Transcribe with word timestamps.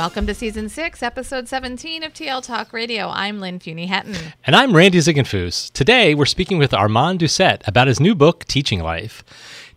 Welcome 0.00 0.26
to 0.28 0.34
Season 0.34 0.70
6, 0.70 1.02
Episode 1.02 1.46
17 1.46 2.02
of 2.02 2.14
TL 2.14 2.42
Talk 2.42 2.72
Radio. 2.72 3.10
I'm 3.10 3.38
Lynn 3.38 3.58
Fuini-Hetten. 3.58 4.16
And 4.46 4.56
I'm 4.56 4.74
Randy 4.74 4.96
Ziegenfuss. 4.96 5.70
Today, 5.72 6.14
we're 6.14 6.24
speaking 6.24 6.56
with 6.56 6.72
Armand 6.72 7.18
Doucet 7.18 7.62
about 7.66 7.86
his 7.86 8.00
new 8.00 8.14
book, 8.14 8.46
Teaching 8.46 8.80
Life. 8.80 9.22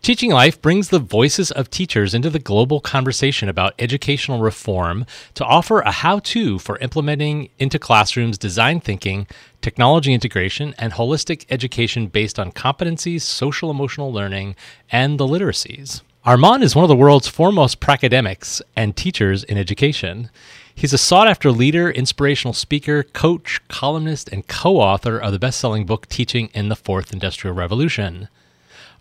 Teaching 0.00 0.30
Life 0.30 0.62
brings 0.62 0.88
the 0.88 0.98
voices 0.98 1.50
of 1.50 1.70
teachers 1.70 2.14
into 2.14 2.30
the 2.30 2.38
global 2.38 2.80
conversation 2.80 3.50
about 3.50 3.74
educational 3.78 4.40
reform 4.40 5.04
to 5.34 5.44
offer 5.44 5.80
a 5.80 5.90
how 5.90 6.20
to 6.20 6.58
for 6.58 6.78
implementing 6.78 7.50
into 7.58 7.78
classrooms 7.78 8.38
design 8.38 8.80
thinking, 8.80 9.26
technology 9.60 10.14
integration, 10.14 10.74
and 10.78 10.94
holistic 10.94 11.44
education 11.50 12.06
based 12.06 12.38
on 12.38 12.50
competencies, 12.50 13.20
social 13.20 13.70
emotional 13.70 14.10
learning, 14.10 14.56
and 14.90 15.20
the 15.20 15.26
literacies. 15.26 16.00
Armand 16.26 16.62
is 16.62 16.74
one 16.74 16.82
of 16.84 16.88
the 16.88 16.96
world's 16.96 17.28
foremost 17.28 17.80
pracademics 17.80 18.62
and 18.74 18.96
teachers 18.96 19.44
in 19.44 19.58
education. 19.58 20.30
He's 20.74 20.94
a 20.94 20.98
sought 20.98 21.28
after 21.28 21.52
leader, 21.52 21.90
inspirational 21.90 22.54
speaker, 22.54 23.02
coach, 23.02 23.60
columnist, 23.68 24.30
and 24.30 24.48
co 24.48 24.78
author 24.78 25.18
of 25.18 25.32
the 25.32 25.38
best 25.38 25.60
selling 25.60 25.84
book 25.84 26.08
Teaching 26.08 26.48
in 26.54 26.70
the 26.70 26.76
Fourth 26.76 27.12
Industrial 27.12 27.54
Revolution. 27.54 28.28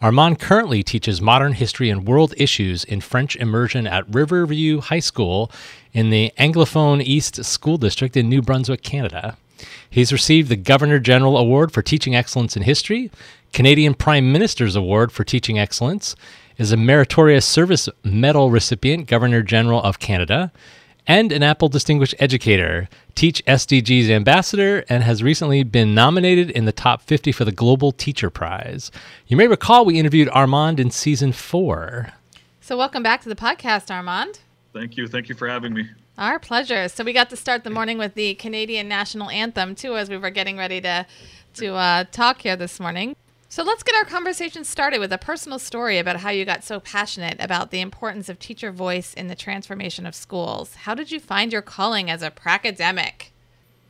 Armand 0.01 0.41
currently 0.41 0.83
teaches 0.83 1.21
modern 1.21 1.53
history 1.53 1.89
and 1.89 2.05
world 2.05 2.33
issues 2.35 2.83
in 2.83 2.99
French 2.99 3.37
immersion 3.37 3.87
at 3.87 4.13
Riverview 4.13 4.81
High 4.81 4.99
School 4.99 5.49
in 5.93 6.09
the 6.09 6.33
Anglophone 6.37 7.01
East 7.01 7.45
School 7.45 7.77
District 7.77 8.17
in 8.17 8.27
New 8.27 8.41
Brunswick, 8.41 8.83
Canada. 8.83 9.37
He's 9.89 10.11
received 10.11 10.49
the 10.49 10.57
Governor 10.57 10.99
General 10.99 11.37
Award 11.37 11.71
for 11.71 11.81
Teaching 11.81 12.17
Excellence 12.17 12.57
in 12.57 12.63
History, 12.63 13.09
Canadian 13.53 13.93
Prime 13.93 14.29
Minister's 14.29 14.75
Award 14.75 15.13
for 15.13 15.23
Teaching 15.23 15.57
Excellence, 15.57 16.17
is 16.57 16.71
a 16.71 16.77
Meritorious 16.77 17.45
Service 17.45 17.89
Medal 18.03 18.51
recipient, 18.51 19.07
Governor 19.07 19.41
General 19.41 19.81
of 19.81 19.99
Canada, 19.99 20.51
and 21.07 21.31
an 21.31 21.43
Apple 21.43 21.69
Distinguished 21.69 22.15
Educator, 22.19 22.87
Teach 23.15 23.45
SDG's 23.45 24.09
ambassador, 24.09 24.83
and 24.89 25.03
has 25.03 25.21
recently 25.21 25.63
been 25.63 25.93
nominated 25.93 26.49
in 26.49 26.65
the 26.65 26.71
top 26.71 27.01
50 27.01 27.31
for 27.31 27.45
the 27.45 27.51
Global 27.51 27.91
Teacher 27.91 28.29
Prize. 28.29 28.91
You 29.27 29.37
may 29.37 29.47
recall 29.47 29.85
we 29.85 29.99
interviewed 29.99 30.29
Armand 30.29 30.79
in 30.79 30.89
season 30.89 31.31
four. 31.31 32.09
So, 32.59 32.75
welcome 32.77 33.03
back 33.03 33.21
to 33.21 33.29
the 33.29 33.35
podcast, 33.35 33.91
Armand. 33.91 34.39
Thank 34.73 34.97
you. 34.97 35.07
Thank 35.07 35.29
you 35.29 35.35
for 35.35 35.47
having 35.47 35.73
me. 35.73 35.89
Our 36.17 36.39
pleasure. 36.39 36.87
So, 36.87 37.03
we 37.03 37.13
got 37.13 37.29
to 37.29 37.35
start 37.35 37.63
the 37.63 37.69
morning 37.69 37.97
with 37.97 38.15
the 38.15 38.33
Canadian 38.35 38.87
national 38.87 39.29
anthem, 39.29 39.75
too, 39.75 39.95
as 39.95 40.09
we 40.09 40.17
were 40.17 40.31
getting 40.31 40.57
ready 40.57 40.81
to, 40.81 41.05
to 41.55 41.73
uh, 41.75 42.05
talk 42.11 42.41
here 42.41 42.55
this 42.55 42.79
morning. 42.79 43.15
So 43.53 43.61
let's 43.61 43.83
get 43.83 43.93
our 43.93 44.03
conversation 44.03 44.63
started 44.63 44.97
with 44.97 45.13
a 45.13 45.19
personal 45.19 45.59
story 45.59 45.99
about 45.99 46.15
how 46.15 46.31
you 46.31 46.43
got 46.43 46.63
so 46.63 46.79
passionate 46.79 47.37
about 47.39 47.69
the 47.69 47.81
importance 47.81 48.27
of 48.27 48.39
teacher 48.39 48.71
voice 48.71 49.13
in 49.13 49.27
the 49.27 49.35
transformation 49.35 50.07
of 50.07 50.15
schools. 50.15 50.73
How 50.73 50.95
did 50.95 51.11
you 51.11 51.19
find 51.19 51.53
your 51.53 51.61
calling 51.61 52.09
as 52.09 52.23
a 52.23 52.31
pracademic? 52.31 53.31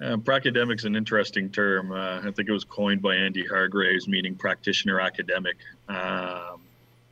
Uh, 0.01 0.17
is 0.17 0.83
an 0.83 0.97
interesting 0.97 1.49
term. 1.49 1.93
Uh, 1.93 2.19
I 2.19 2.31
think 2.31 2.49
it 2.49 2.51
was 2.51 2.65
coined 2.65 3.01
by 3.01 3.15
Andy 3.15 3.45
Hargreaves, 3.47 4.05
meaning 4.05 4.35
practitioner 4.35 4.99
academic. 4.99 5.55
Um, 5.87 6.59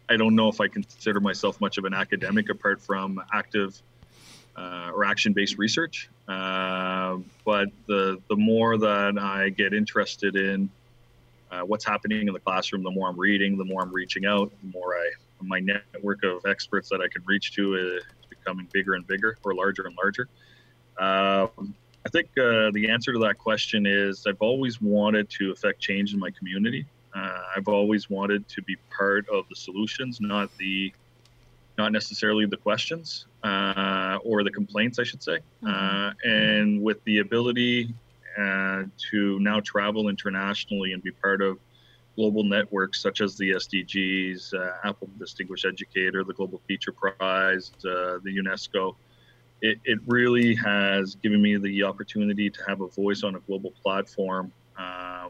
I 0.10 0.18
don't 0.18 0.36
know 0.36 0.50
if 0.50 0.60
I 0.60 0.68
consider 0.68 1.22
myself 1.22 1.62
much 1.62 1.78
of 1.78 1.86
an 1.86 1.94
academic 1.94 2.50
apart 2.50 2.82
from 2.82 3.24
active 3.32 3.82
uh, 4.58 4.92
or 4.94 5.06
action-based 5.06 5.58
research. 5.58 6.10
Uh, 6.28 7.20
but 7.46 7.70
the 7.88 8.22
the 8.28 8.36
more 8.36 8.78
that 8.78 9.18
I 9.18 9.48
get 9.52 9.74
interested 9.74 10.36
in 10.36 10.70
uh, 11.52 11.62
what's 11.62 11.86
happening 11.86 12.28
in 12.28 12.34
the 12.34 12.40
classroom, 12.40 12.84
the 12.84 12.92
more 12.92 13.10
I'm 13.10 13.20
reading, 13.20 13.58
the 13.58 13.66
more 13.66 13.82
I'm 13.82 13.92
reaching 13.92 14.26
out, 14.26 14.52
the 14.64 14.72
more 14.72 14.96
I 14.96 15.12
my 15.44 15.60
network 15.60 16.24
of 16.24 16.46
experts 16.46 16.90
that 16.90 17.02
I 17.02 17.08
can 17.08 17.24
reach 17.26 17.54
to 17.56 17.76
is 17.76 18.04
becoming 18.30 18.68
bigger 18.72 18.94
and 18.94 19.06
bigger, 19.08 19.38
or 19.44 19.56
larger 19.56 19.88
and 19.88 19.98
larger. 19.98 20.28
Um, 21.00 21.74
I 22.06 22.10
think 22.10 22.30
uh, 22.38 22.72
the 22.72 22.90
answer 22.90 23.14
to 23.14 23.20
that 23.20 23.38
question 23.38 23.86
is 23.86 24.26
I've 24.28 24.42
always 24.42 24.82
wanted 24.82 25.30
to 25.32 25.52
affect 25.52 25.80
change 25.80 26.14
in 26.14 26.20
my 26.20 26.32
community. 26.32 26.86
Uh, 27.16 27.40
I've 27.56 27.68
always 27.68 28.10
wanted 28.10 28.48
to 28.50 28.62
be 28.62 28.78
part 28.96 29.28
of 29.30 29.48
the 29.50 29.56
solutions, 29.56 30.20
not 30.22 30.56
the 30.58 30.94
not 31.78 31.92
necessarily 31.92 32.46
the 32.46 32.58
questions 32.58 33.26
uh, 33.44 34.20
or 34.24 34.44
the 34.44 34.52
complaints, 34.52 35.00
I 35.00 35.04
should 35.04 35.24
say. 35.24 35.40
Mm-hmm. 35.64 35.68
Uh, 35.68 36.12
and 36.24 36.82
with 36.82 37.04
the 37.06 37.20
ability 37.20 37.94
to 38.38 39.40
now 39.40 39.60
travel 39.60 40.10
internationally 40.10 40.94
and 40.94 41.04
be 41.04 41.12
part 41.12 41.42
of 41.42 41.58
global 42.16 42.44
networks 42.44 43.02
such 43.02 43.22
as 43.22 43.38
the 43.38 43.52
SDGs, 43.52 44.54
uh, 44.54 44.88
Apple 44.88 45.10
Distinguished 45.18 45.66
Educator, 45.66 46.24
the 46.24 46.34
Global 46.34 46.62
Teacher 46.68 46.92
Prize, 46.92 47.72
uh, 47.80 48.20
the 48.24 48.38
UNESCO. 48.38 48.96
It, 49.62 49.80
it, 49.86 50.00
really 50.08 50.56
has 50.56 51.16
given 51.16 51.42
me 51.42 51.56
the 51.58 51.84
opportunity 51.84 52.50
to 52.50 52.64
have 52.68 52.82
a 52.82 52.88
voice 52.88 53.24
on 53.24 53.36
a 53.36 53.40
global 53.42 53.72
platform 53.84 54.52
uh, 54.78 55.30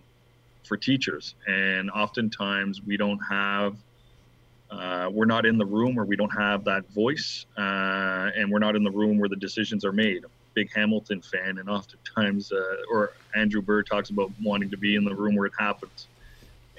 for 0.63 0.77
teachers. 0.77 1.35
And 1.47 1.91
oftentimes 1.91 2.81
we 2.81 2.95
don't 2.95 3.19
have, 3.19 3.75
uh, 4.69 5.09
we're 5.11 5.25
not 5.25 5.45
in 5.45 5.57
the 5.57 5.65
room 5.65 5.95
where 5.95 6.05
we 6.05 6.15
don't 6.15 6.29
have 6.29 6.63
that 6.63 6.89
voice, 6.91 7.45
uh, 7.57 8.31
and 8.35 8.49
we're 8.49 8.59
not 8.59 8.77
in 8.77 8.85
the 8.85 8.91
room 8.91 9.19
where 9.19 9.27
the 9.27 9.35
decisions 9.35 9.83
are 9.83 9.91
made 9.91 10.23
big 10.53 10.71
Hamilton 10.73 11.21
fan, 11.21 11.57
and 11.57 11.69
oftentimes, 11.69 12.51
uh, 12.51 12.75
or 12.91 13.13
Aaron 13.35 13.49
Burr 13.49 13.83
talks 13.83 14.09
about 14.09 14.31
wanting 14.41 14.69
to 14.69 14.77
be 14.77 14.95
in 14.95 15.03
the 15.03 15.15
room 15.15 15.35
where 15.35 15.47
it 15.47 15.53
happens. 15.57 16.07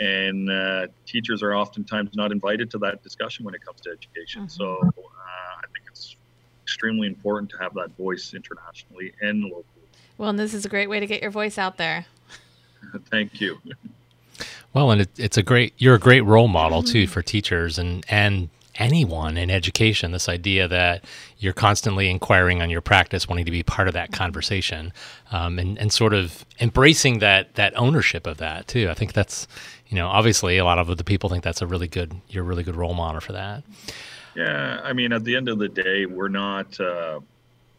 And 0.01 0.51
uh, 0.51 0.89
teachers 1.07 1.43
are 1.43 1.55
oftentimes 1.55 2.17
not 2.17 2.33
invited 2.33 2.71
to 2.73 2.79
that 2.79 3.03
discussion 3.03 3.45
when 3.45 3.55
it 3.55 3.65
comes 3.65 3.81
to 3.83 3.91
education. 3.91 4.43
Mm-hmm. 4.43 4.49
So 4.49 4.79
uh, 4.83 4.91
I 4.91 5.67
think 5.73 5.87
it's 5.89 6.17
extremely 6.63 7.07
important 7.07 7.51
to 7.51 7.59
have 7.59 7.75
that 7.75 7.97
voice 7.97 8.35
internationally 8.35 9.13
and 9.21 9.45
locally. 9.45 9.65
Well, 10.19 10.31
and 10.31 10.39
this 10.39 10.55
is 10.55 10.65
a 10.65 10.69
great 10.69 10.89
way 10.89 11.01
to 11.01 11.07
get 11.07 11.23
your 11.23 11.31
voice 11.31 11.59
out 11.59 11.77
there. 11.77 12.07
Thank 13.11 13.41
you. 13.41 13.59
Well, 14.73 14.91
and 14.91 15.03
it, 15.03 15.11
it's 15.19 15.37
a 15.37 15.43
great 15.43 15.75
you're 15.79 15.95
a 15.95 16.01
great 16.01 16.23
role 16.23 16.49
model 16.49 16.83
too 16.83 17.05
mm-hmm. 17.05 17.13
for 17.13 17.23
teachers 17.23 17.79
and 17.79 18.05
and 18.09 18.49
anyone 18.77 19.37
in 19.37 19.51
education 19.51 20.13
this 20.13 20.29
idea 20.29 20.67
that 20.67 21.05
you're 21.39 21.53
constantly 21.53 22.09
inquiring 22.09 22.63
on 22.63 22.71
your 22.71 22.81
practice 22.81 23.29
wanting 23.29 23.45
to 23.45 23.51
be 23.51 23.63
part 23.63 23.87
of 23.87 23.95
that 23.95 24.13
conversation 24.13 24.93
um, 25.31 25.59
and, 25.59 25.79
and 25.79 25.93
sort 25.93 26.15
of 26.15 26.45
embracing 26.61 27.19
that 27.19 27.55
that 27.55 27.77
ownership 27.77 28.27
of 28.27 28.39
that 28.39 28.67
too. 28.67 28.89
I 28.89 28.95
think 28.95 29.13
that's 29.13 29.47
you 29.89 29.97
know 29.97 30.09
obviously 30.09 30.57
a 30.59 30.65
lot 30.65 30.79
of 30.79 30.97
the 30.97 31.05
people 31.05 31.29
think 31.29 31.45
that's 31.45 31.61
a 31.63 31.67
really 31.67 31.89
good 31.89 32.15
you're 32.29 32.45
a 32.45 32.47
really 32.47 32.63
good 32.63 32.77
role 32.77 32.95
model 32.95 33.21
for 33.21 33.33
that. 33.33 33.63
Yeah 34.35 34.81
i 34.83 34.93
mean 34.93 35.13
at 35.13 35.25
the 35.25 35.37
end 35.37 35.49
of 35.49 35.59
the 35.59 35.69
day 35.69 36.07
we're 36.07 36.29
not 36.29 36.79
uh, 36.81 37.21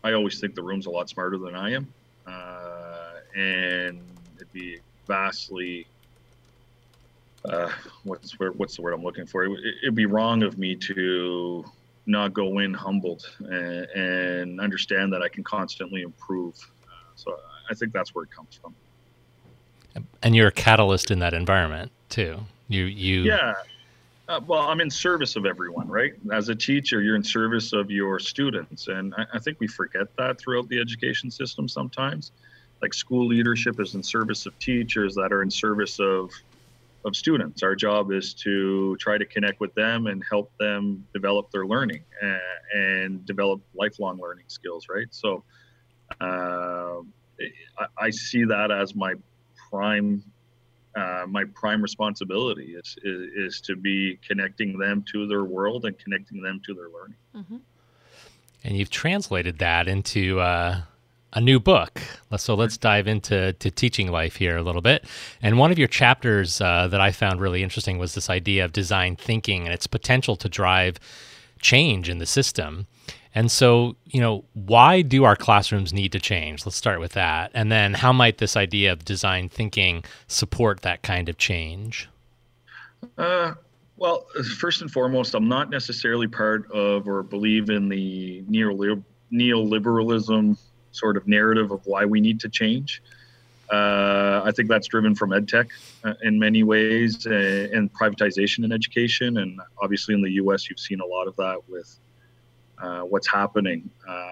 i 0.04 0.14
always 0.14 0.40
think 0.40 0.54
the 0.56 0.62
room's 0.62 0.86
a 0.86 0.90
lot 0.90 1.10
smarter 1.10 1.38
than 1.38 1.56
i 1.56 1.72
am 1.72 1.92
uh, 2.28 3.14
and 3.36 4.00
it'd 4.36 4.54
be 4.54 4.78
vastly 5.08 5.88
uh, 7.50 7.70
what's 8.04 8.38
what's 8.40 8.76
the 8.76 8.82
word 8.82 8.94
I'm 8.94 9.04
looking 9.04 9.26
for? 9.26 9.44
It, 9.44 9.52
would 9.84 9.96
be 9.96 10.06
wrong 10.06 10.44
of 10.44 10.58
me 10.58 10.76
to 10.76 11.66
not 12.06 12.34
go 12.34 12.60
in 12.60 12.74
humbled 12.74 13.26
and, 13.40 13.86
and 13.92 14.62
understand 14.62 15.14
that 15.14 15.22
I 15.22 15.30
can 15.30 15.44
constantly 15.44 16.02
improve. 16.02 16.56
So 17.16 17.40
I 17.70 17.74
think 17.74 17.94
that's 17.94 18.14
where 18.14 18.26
it 18.26 18.32
comes 18.32 18.60
from. 18.62 18.76
And 20.22 20.36
you're 20.36 20.48
a 20.48 20.52
catalyst 20.52 21.12
in 21.12 21.20
that 21.20 21.34
environment 21.34 21.92
too. 22.10 22.40
You 22.68 22.86
you 22.86 23.22
yeah 23.24 23.54
Uh, 24.30 24.40
well, 24.48 24.62
I'm 24.62 24.80
in 24.80 24.90
service 24.90 25.36
of 25.36 25.46
everyone, 25.46 25.88
right? 25.90 26.14
As 26.32 26.48
a 26.48 26.56
teacher, 26.56 27.02
you're 27.02 27.18
in 27.18 27.24
service 27.24 27.74
of 27.74 27.92
your 27.92 28.20
students. 28.20 28.88
And 28.88 29.14
I, 29.18 29.26
I, 29.34 29.40
think 29.40 29.60
we 29.60 29.68
forget 29.68 30.16
that 30.16 30.40
throughout 30.40 30.70
the 30.70 30.80
education 30.80 31.30
system 31.30 31.68
sometimes. 31.68 32.32
Like 32.82 32.94
school 32.94 33.28
leadership 33.28 33.82
is 33.82 33.96
in 33.96 34.02
service 34.02 34.46
of 34.46 34.58
teachers 34.60 35.14
that 35.16 35.34
are 35.34 35.42
in 35.42 35.52
service 35.52 36.00
of, 36.00 36.32
of 37.06 37.16
students. 37.16 37.64
Our 37.64 37.76
job 37.76 38.12
is 38.12 38.34
to 38.36 38.96
try 38.98 39.18
to 39.18 39.26
connect 39.26 39.60
with 39.60 39.74
them 39.76 40.08
and 40.08 40.24
help 40.30 40.52
them 40.60 41.06
develop 41.14 41.52
their 41.52 41.66
learning 41.66 42.04
and, 42.22 42.40
and 42.74 43.26
develop 43.26 43.62
lifelong 43.76 44.20
learning 44.20 44.46
skills, 44.48 44.88
right? 44.90 45.08
So 45.12 45.44
uh, 46.22 47.02
I, 47.78 47.86
I 47.98 48.10
see 48.10 48.46
that 48.46 48.72
as 48.72 48.96
my 48.96 49.14
prime 49.70 50.24
uh, 50.96 51.26
my 51.28 51.44
prime 51.56 51.82
responsibility 51.82 52.76
is, 52.76 52.96
is, 53.04 53.32
is 53.36 53.62
to 53.62 53.76
be 53.76 54.20
connecting 54.28 54.78
them 54.78 55.04
to 55.12 55.26
their 55.26 55.44
world 55.44 55.86
and 55.86 55.98
connecting 55.98 56.40
them 56.40 56.62
to 56.64 56.76
their 56.76 56.90
learning. 56.90 57.18
Mm-hmm. 57.36 57.58
And 58.64 58.78
you've 58.78 58.92
translated 58.92 59.58
that 59.58 59.88
into 59.88 60.40
uh, 60.40 60.82
a 61.34 61.42
new 61.42 61.60
book. 61.60 62.02
So 62.38 62.56
let's 62.56 62.78
dive 62.78 63.08
into 63.08 63.52
to 63.54 63.72
teaching 63.72 64.12
life 64.12 64.36
here 64.36 64.56
a 64.56 64.62
little 64.62 64.82
bit. 64.82 65.06
And 65.42 65.58
one 65.58 65.72
of 65.72 65.80
your 65.80 65.88
chapters 65.88 66.62
uh, 66.62 66.88
that 66.88 67.02
I 67.02 67.12
found 67.12 67.42
really 67.42 67.64
interesting 67.64 67.98
was 67.98 68.14
this 68.16 68.30
idea 68.30 68.64
of 68.66 68.72
design 68.72 69.16
thinking 69.16 69.66
and 69.66 69.74
its 69.74 69.88
potential 69.88 70.36
to 70.38 70.48
drive 70.48 71.00
change 71.60 72.08
in 72.10 72.20
the 72.20 72.26
system. 72.26 72.88
And 73.36 73.52
so, 73.52 73.96
you 74.06 74.22
know, 74.22 74.46
why 74.54 75.02
do 75.02 75.24
our 75.24 75.36
classrooms 75.36 75.92
need 75.92 76.12
to 76.12 76.20
change? 76.20 76.68
Let's 76.68 76.76
start 76.76 77.00
with 77.00 77.14
that. 77.14 77.50
And 77.56 77.72
then 77.72 77.96
how 77.96 78.14
might 78.14 78.38
this 78.38 78.56
idea 78.56 78.92
of 78.92 79.04
design 79.04 79.50
thinking 79.50 80.04
support 80.28 80.82
that 80.82 81.02
kind 81.02 81.30
of 81.30 81.40
change? 81.40 82.08
Uh, 83.18 83.56
well, 83.98 84.28
first 84.58 84.82
and 84.82 84.92
foremost, 84.92 85.34
I'm 85.34 85.48
not 85.48 85.72
necessarily 85.72 86.28
part 86.28 86.70
of 86.72 87.08
or 87.08 87.24
believe 87.24 87.72
in 87.72 87.90
the 87.90 88.44
neoliberalism 88.44 90.58
sort 90.94 91.18
of 91.18 91.28
narrative 91.28 91.72
of 91.72 91.86
why 91.86 92.06
we 92.06 92.22
need 92.22 92.40
to 92.40 92.50
change. 92.50 93.02
Uh, 93.72 94.42
I 94.46 94.52
think 94.52 94.70
that's 94.70 94.88
driven 94.88 95.16
from 95.16 95.32
edtech 95.32 95.70
uh, 96.04 96.14
in 96.22 96.38
many 96.38 96.64
ways 96.64 97.26
uh, 97.26 97.70
and 97.74 97.92
privatization 97.92 98.64
in 98.64 98.72
education. 98.72 99.38
And 99.38 99.60
obviously, 99.82 100.14
in 100.14 100.22
the 100.22 100.32
US, 100.34 100.70
you've 100.70 100.80
seen 100.80 101.00
a 101.00 101.06
lot 101.06 101.28
of 101.28 101.36
that 101.38 101.58
with 101.68 101.98
uh, 102.82 103.02
what's 103.02 103.28
happening. 103.28 103.90
Uh, 104.08 104.28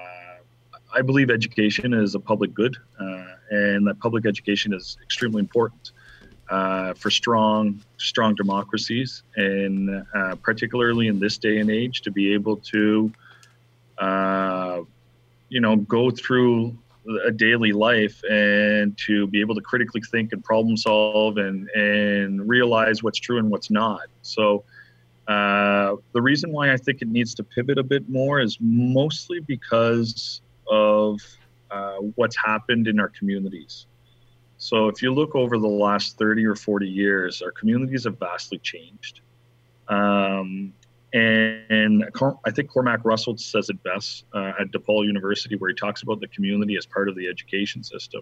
I 0.93 1.01
believe 1.01 1.29
education 1.29 1.93
is 1.93 2.15
a 2.15 2.19
public 2.19 2.53
good, 2.53 2.75
uh, 2.99 3.25
and 3.49 3.87
that 3.87 3.99
public 3.99 4.25
education 4.25 4.73
is 4.73 4.97
extremely 5.01 5.39
important 5.39 5.91
for 6.97 7.09
strong, 7.09 7.81
strong 7.97 8.35
democracies, 8.35 9.23
and 9.37 10.05
particularly 10.43 11.07
in 11.07 11.17
this 11.17 11.37
day 11.37 11.59
and 11.59 11.71
age, 11.71 12.01
to 12.01 12.11
be 12.11 12.33
able 12.33 12.57
to, 12.57 13.09
you 15.51 15.59
know, 15.59 15.75
go 15.75 16.09
through 16.09 16.75
a 17.25 17.31
daily 17.31 17.73
life 17.73 18.23
and 18.29 18.97
to 18.97 19.27
be 19.27 19.41
able 19.41 19.53
to 19.55 19.61
critically 19.61 20.01
think 20.11 20.31
and 20.31 20.43
problem 20.43 20.77
solve 20.77 21.37
and 21.37 21.67
and 21.69 22.47
realize 22.47 23.01
what's 23.01 23.17
true 23.17 23.39
and 23.39 23.49
what's 23.49 23.71
not 23.71 24.05
so 24.21 24.63
uh, 25.27 25.95
the 26.13 26.21
reason 26.21 26.51
why 26.51 26.73
I 26.73 26.77
think 26.77 27.01
it 27.01 27.07
needs 27.07 27.33
to 27.35 27.43
pivot 27.43 27.77
a 27.77 27.83
bit 27.83 28.09
more 28.09 28.39
is 28.39 28.57
mostly 28.59 29.39
because 29.39 30.41
of 30.69 31.19
uh, 31.69 31.97
what's 32.15 32.35
happened 32.35 32.87
in 32.87 32.99
our 32.99 33.09
communities. 33.09 33.85
So, 34.57 34.87
if 34.89 35.01
you 35.01 35.13
look 35.13 35.35
over 35.35 35.57
the 35.57 35.67
last 35.67 36.17
30 36.17 36.45
or 36.45 36.55
40 36.55 36.87
years, 36.87 37.41
our 37.41 37.51
communities 37.51 38.03
have 38.03 38.19
vastly 38.19 38.57
changed. 38.57 39.21
Um, 39.87 40.73
and, 41.13 42.05
I 42.45 42.51
think 42.51 42.69
Cormac 42.69 43.03
Russell 43.03 43.37
says 43.37 43.69
it 43.69 43.81
best 43.83 44.25
uh, 44.33 44.53
at 44.59 44.71
DePaul 44.71 45.05
University, 45.05 45.55
where 45.55 45.69
he 45.69 45.75
talks 45.75 46.03
about 46.03 46.19
the 46.19 46.27
community 46.27 46.77
as 46.77 46.85
part 46.85 47.09
of 47.09 47.15
the 47.15 47.27
education 47.27 47.83
system. 47.83 48.21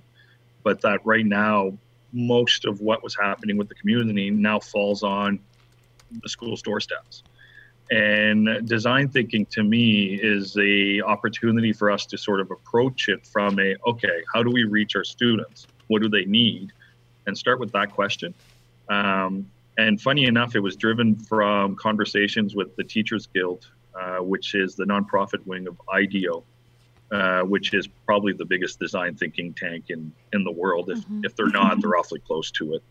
But 0.63 0.81
that 0.81 1.06
right 1.06 1.25
now, 1.25 1.77
most 2.12 2.65
of 2.65 2.81
what 2.81 3.03
was 3.03 3.15
happening 3.15 3.57
with 3.57 3.69
the 3.69 3.75
community 3.75 4.31
now 4.31 4.59
falls 4.59 5.03
on 5.03 5.39
the 6.24 6.30
school's 6.30 6.62
doorsteps. 6.62 7.24
And 7.91 8.68
design 8.68 9.09
thinking 9.09 9.45
to 9.47 9.63
me 9.63 10.19
is 10.21 10.56
a 10.57 11.01
opportunity 11.01 11.74
for 11.74 11.89
us 11.89 12.06
to 12.07 12.18
sort 12.18 12.39
of 12.39 12.51
approach 12.51 13.09
it 13.09 13.25
from 13.25 13.59
a 13.59 13.75
okay, 13.88 14.21
how 14.33 14.44
do 14.44 14.51
we 14.51 14.63
reach 14.63 14.95
our 14.95 15.03
students? 15.03 15.65
What 15.88 16.01
do 16.01 16.09
they 16.09 16.25
need? 16.25 16.71
And 17.25 17.38
start 17.38 17.59
with 17.59 17.71
that 17.71 17.92
question. 17.92 18.33
Um, 18.89 19.50
and 19.79 20.01
funny 20.01 20.25
enough, 20.25 20.55
it 20.55 20.59
was 20.59 20.75
driven 20.75 21.15
from 21.15 21.75
conversations 21.75 22.55
with 22.55 22.75
the 22.75 22.83
Teachers 22.83 23.27
Guild, 23.27 23.67
uh, 23.99 24.17
which 24.17 24.53
is 24.55 24.75
the 24.75 24.83
nonprofit 24.83 25.45
wing 25.45 25.67
of 25.67 25.81
IDEO, 25.91 26.43
uh, 27.11 27.41
which 27.41 27.73
is 27.73 27.87
probably 28.05 28.33
the 28.33 28.45
biggest 28.45 28.79
design 28.79 29.15
thinking 29.15 29.53
tank 29.53 29.85
in, 29.89 30.11
in 30.33 30.43
the 30.43 30.51
world. 30.51 30.89
If, 30.89 30.99
mm-hmm. 30.99 31.21
if 31.23 31.35
they're 31.35 31.47
not, 31.47 31.81
they're 31.81 31.97
awfully 31.97 32.19
close 32.19 32.51
to 32.51 32.73
it 32.75 32.83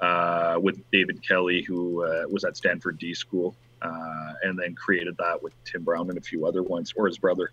uh, 0.00 0.58
with 0.60 0.78
David 0.90 1.22
Kelley, 1.26 1.62
who 1.62 2.04
uh, 2.04 2.24
was 2.28 2.44
at 2.44 2.56
Stanford 2.56 2.98
D 2.98 3.12
School, 3.14 3.54
uh, 3.82 4.32
and 4.42 4.58
then 4.58 4.74
created 4.74 5.16
that 5.18 5.42
with 5.42 5.52
Tim 5.64 5.82
Brown 5.82 6.08
and 6.08 6.18
a 6.18 6.22
few 6.22 6.46
other 6.46 6.62
ones, 6.62 6.94
or 6.96 7.06
his 7.06 7.18
brother. 7.18 7.50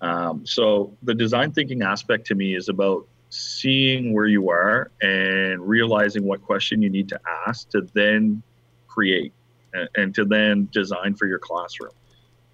Um, 0.00 0.44
so 0.44 0.96
the 1.02 1.14
design 1.14 1.52
thinking 1.52 1.82
aspect 1.82 2.26
to 2.28 2.34
me 2.34 2.54
is 2.54 2.68
about 2.68 3.06
seeing 3.30 4.12
where 4.12 4.26
you 4.26 4.50
are 4.50 4.90
and 5.02 5.60
realizing 5.66 6.24
what 6.24 6.42
question 6.42 6.80
you 6.82 6.90
need 6.90 7.08
to 7.08 7.20
ask 7.46 7.68
to 7.70 7.82
then 7.94 8.42
create 8.86 9.32
and, 9.96 10.14
to 10.14 10.24
then 10.24 10.68
design 10.72 11.14
for 11.14 11.26
your 11.26 11.38
classroom. 11.38 11.92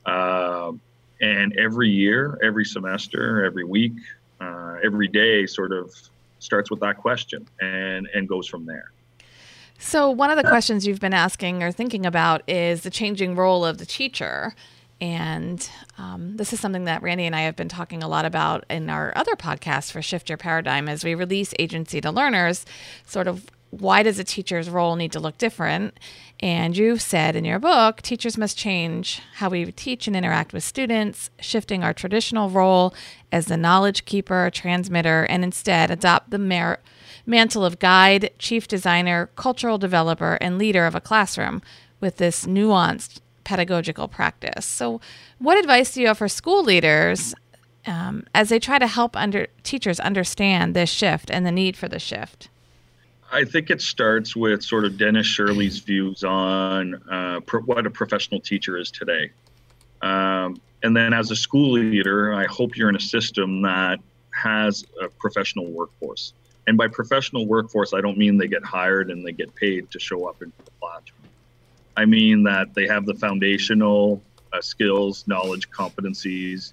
Um, 0.07 0.81
and 1.21 1.57
every 1.59 1.89
year, 1.89 2.39
every 2.43 2.65
semester, 2.65 3.45
every 3.45 3.65
week, 3.65 3.93
uh, 4.41 4.77
every 4.85 5.09
day, 5.09 5.47
sort 5.47 5.73
of 5.73 5.95
starts 6.41 6.71
with 6.71 6.81
that 6.81 6.99
question 6.99 7.47
and 7.61 8.07
and 8.15 8.29
goes 8.29 8.47
from 8.47 8.67
there. 8.67 8.91
So, 9.79 10.11
one 10.11 10.31
of 10.31 10.37
the 10.37 10.45
questions 10.45 10.87
you've 10.87 11.01
been 11.01 11.15
asking 11.15 11.63
or 11.63 11.73
thinking 11.73 12.05
about 12.05 12.43
is 12.49 12.83
the 12.83 12.91
changing 12.91 13.37
role 13.37 13.65
of 13.65 13.79
the 13.79 13.87
teacher. 13.87 14.55
And 15.01 15.69
um, 15.99 16.37
this 16.37 16.53
is 16.53 16.61
something 16.61 16.85
that 16.85 17.03
Randy 17.03 17.27
and 17.27 17.35
I 17.35 17.43
have 17.43 17.57
been 17.57 17.69
talking 17.69 18.03
a 18.03 18.09
lot 18.09 18.25
about 18.25 18.65
in 18.71 18.89
our 18.89 19.13
other 19.17 19.35
podcast 19.35 19.91
for 19.91 20.01
Shift 20.01 20.29
Your 20.29 20.39
Paradigm 20.39 20.89
as 20.89 21.05
we 21.05 21.15
release 21.15 21.53
agency 21.59 22.01
to 22.01 22.11
learners. 22.11 22.65
Sort 23.05 23.27
of 23.27 23.47
why 23.71 24.05
does 24.05 24.19
a 24.19 24.25
teacher's 24.25 24.71
role 24.71 24.95
need 24.95 25.13
to 25.13 25.21
look 25.21 25.37
different? 25.37 25.99
And 26.41 26.77
you 26.77 26.97
said 26.97 27.35
in 27.35 27.45
your 27.45 27.59
book, 27.59 28.03
teachers 28.03 28.39
must 28.39 28.57
change 28.57 29.21
how 29.35 29.49
we 29.49 29.71
teach 29.73 30.07
and 30.07 30.17
interact 30.17 30.53
with 30.53 30.63
students, 30.63 31.31
shifting 31.41 31.83
our 31.83 31.93
traditional 31.93 32.51
role 32.51 32.95
as 33.33 33.47
the 33.47 33.57
knowledge 33.57 34.05
keeper, 34.05 34.51
transmitter, 34.53 35.25
and 35.25 35.43
instead 35.43 35.91
adopt 35.91 36.31
the 36.31 36.39
merit 36.39 36.81
mantle 37.27 37.65
of 37.65 37.79
guide, 37.79 38.31
chief 38.39 38.69
designer, 38.69 39.31
cultural 39.35 39.79
developer, 39.79 40.35
and 40.41 40.59
leader 40.59 40.87
of 40.87 40.95
a 40.95 41.01
classroom 41.01 41.63
with 42.01 42.19
this 42.19 42.45
nuanced 42.45 43.21
pedagogical 43.45 44.09
practice. 44.09 44.65
So, 44.65 45.01
what 45.39 45.59
advice 45.59 45.93
do 45.93 46.01
you 46.01 46.09
have 46.09 46.19
for 46.19 46.29
school 46.29 46.65
leaders 46.65 47.35
um, 47.87 48.25
as 48.35 48.49
they 48.49 48.59
try 48.59 48.79
to 48.79 48.87
help 48.87 49.17
under 49.17 49.47
teachers 49.63 50.01
understand 50.01 50.75
this 50.75 50.91
shift 50.91 51.31
and 51.31 51.47
the 51.47 51.53
need 51.53 51.77
for 51.77 51.89
the 51.89 51.99
shift? 51.99 52.49
I 53.33 53.45
think 53.45 53.71
it 53.71 53.81
starts 53.81 54.37
with 54.37 54.63
sort 54.63 54.85
of 54.85 54.97
Dennis 54.97 55.27
Shirley's 55.27 55.79
views 55.79 56.23
on 56.23 56.95
uh, 57.11 57.41
pro- 57.41 57.63
what 57.63 57.87
a 57.87 57.91
professional 57.91 58.41
teacher 58.41 58.77
is 58.77 58.91
today. 58.91 59.33
Um, 60.03 60.61
and 60.83 60.97
then 60.97 61.13
as 61.13 61.31
a 61.31 61.37
school 61.37 61.73
leader, 61.73 62.33
I 62.33 62.45
hope 62.45 62.77
you're 62.77 62.89
in 62.89 62.97
a 62.97 63.01
system 63.01 63.63
that 63.63 63.99
has 64.31 64.85
a 65.03 65.09
professional 65.09 65.67
workforce. 65.67 66.35
And 66.67 66.77
by 66.77 66.89
professional 66.89 67.47
workforce, 67.47 67.93
I 67.93 68.01
don't 68.01 68.19
mean 68.19 68.39
they 68.39 68.49
get 68.49 68.65
hired 68.65 69.11
and 69.11 69.27
they 69.27 69.33
get 69.33 69.55
paid 69.55 69.91
to 69.91 69.99
show 69.99 70.29
up 70.29 70.43
in 70.43 70.53
the 70.65 70.71
classroom. 70.81 71.24
I 71.97 72.05
mean 72.05 72.43
that 72.45 72.75
they 72.75 72.87
have 72.87 73.07
the 73.07 73.15
foundational 73.15 74.23
uh, 74.53 74.61
skills, 74.61 75.25
knowledge, 75.27 75.71
competencies, 75.71 76.73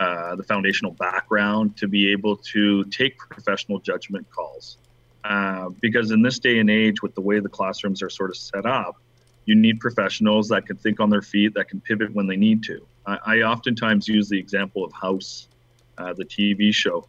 uh, 0.00 0.36
the 0.36 0.42
foundational 0.42 0.92
background 0.92 1.76
to 1.76 1.88
be 1.88 2.12
able 2.12 2.36
to 2.36 2.84
take 2.84 3.18
professional 3.18 3.78
judgment 3.80 4.28
calls. 4.30 4.76
Uh, 5.24 5.68
because 5.80 6.10
in 6.10 6.22
this 6.22 6.38
day 6.38 6.58
and 6.58 6.70
age, 6.70 7.02
with 7.02 7.14
the 7.14 7.20
way 7.20 7.40
the 7.40 7.48
classrooms 7.48 8.02
are 8.02 8.10
sort 8.10 8.30
of 8.30 8.36
set 8.36 8.64
up, 8.64 8.96
you 9.44 9.54
need 9.54 9.80
professionals 9.80 10.48
that 10.48 10.66
can 10.66 10.76
think 10.76 11.00
on 11.00 11.10
their 11.10 11.22
feet, 11.22 11.54
that 11.54 11.68
can 11.68 11.80
pivot 11.80 12.14
when 12.14 12.26
they 12.26 12.36
need 12.36 12.62
to. 12.62 12.86
I, 13.06 13.18
I 13.26 13.36
oftentimes 13.42 14.06
use 14.06 14.28
the 14.28 14.38
example 14.38 14.84
of 14.84 14.92
House, 14.92 15.48
uh, 15.96 16.12
the 16.12 16.24
TV 16.24 16.72
show 16.72 17.06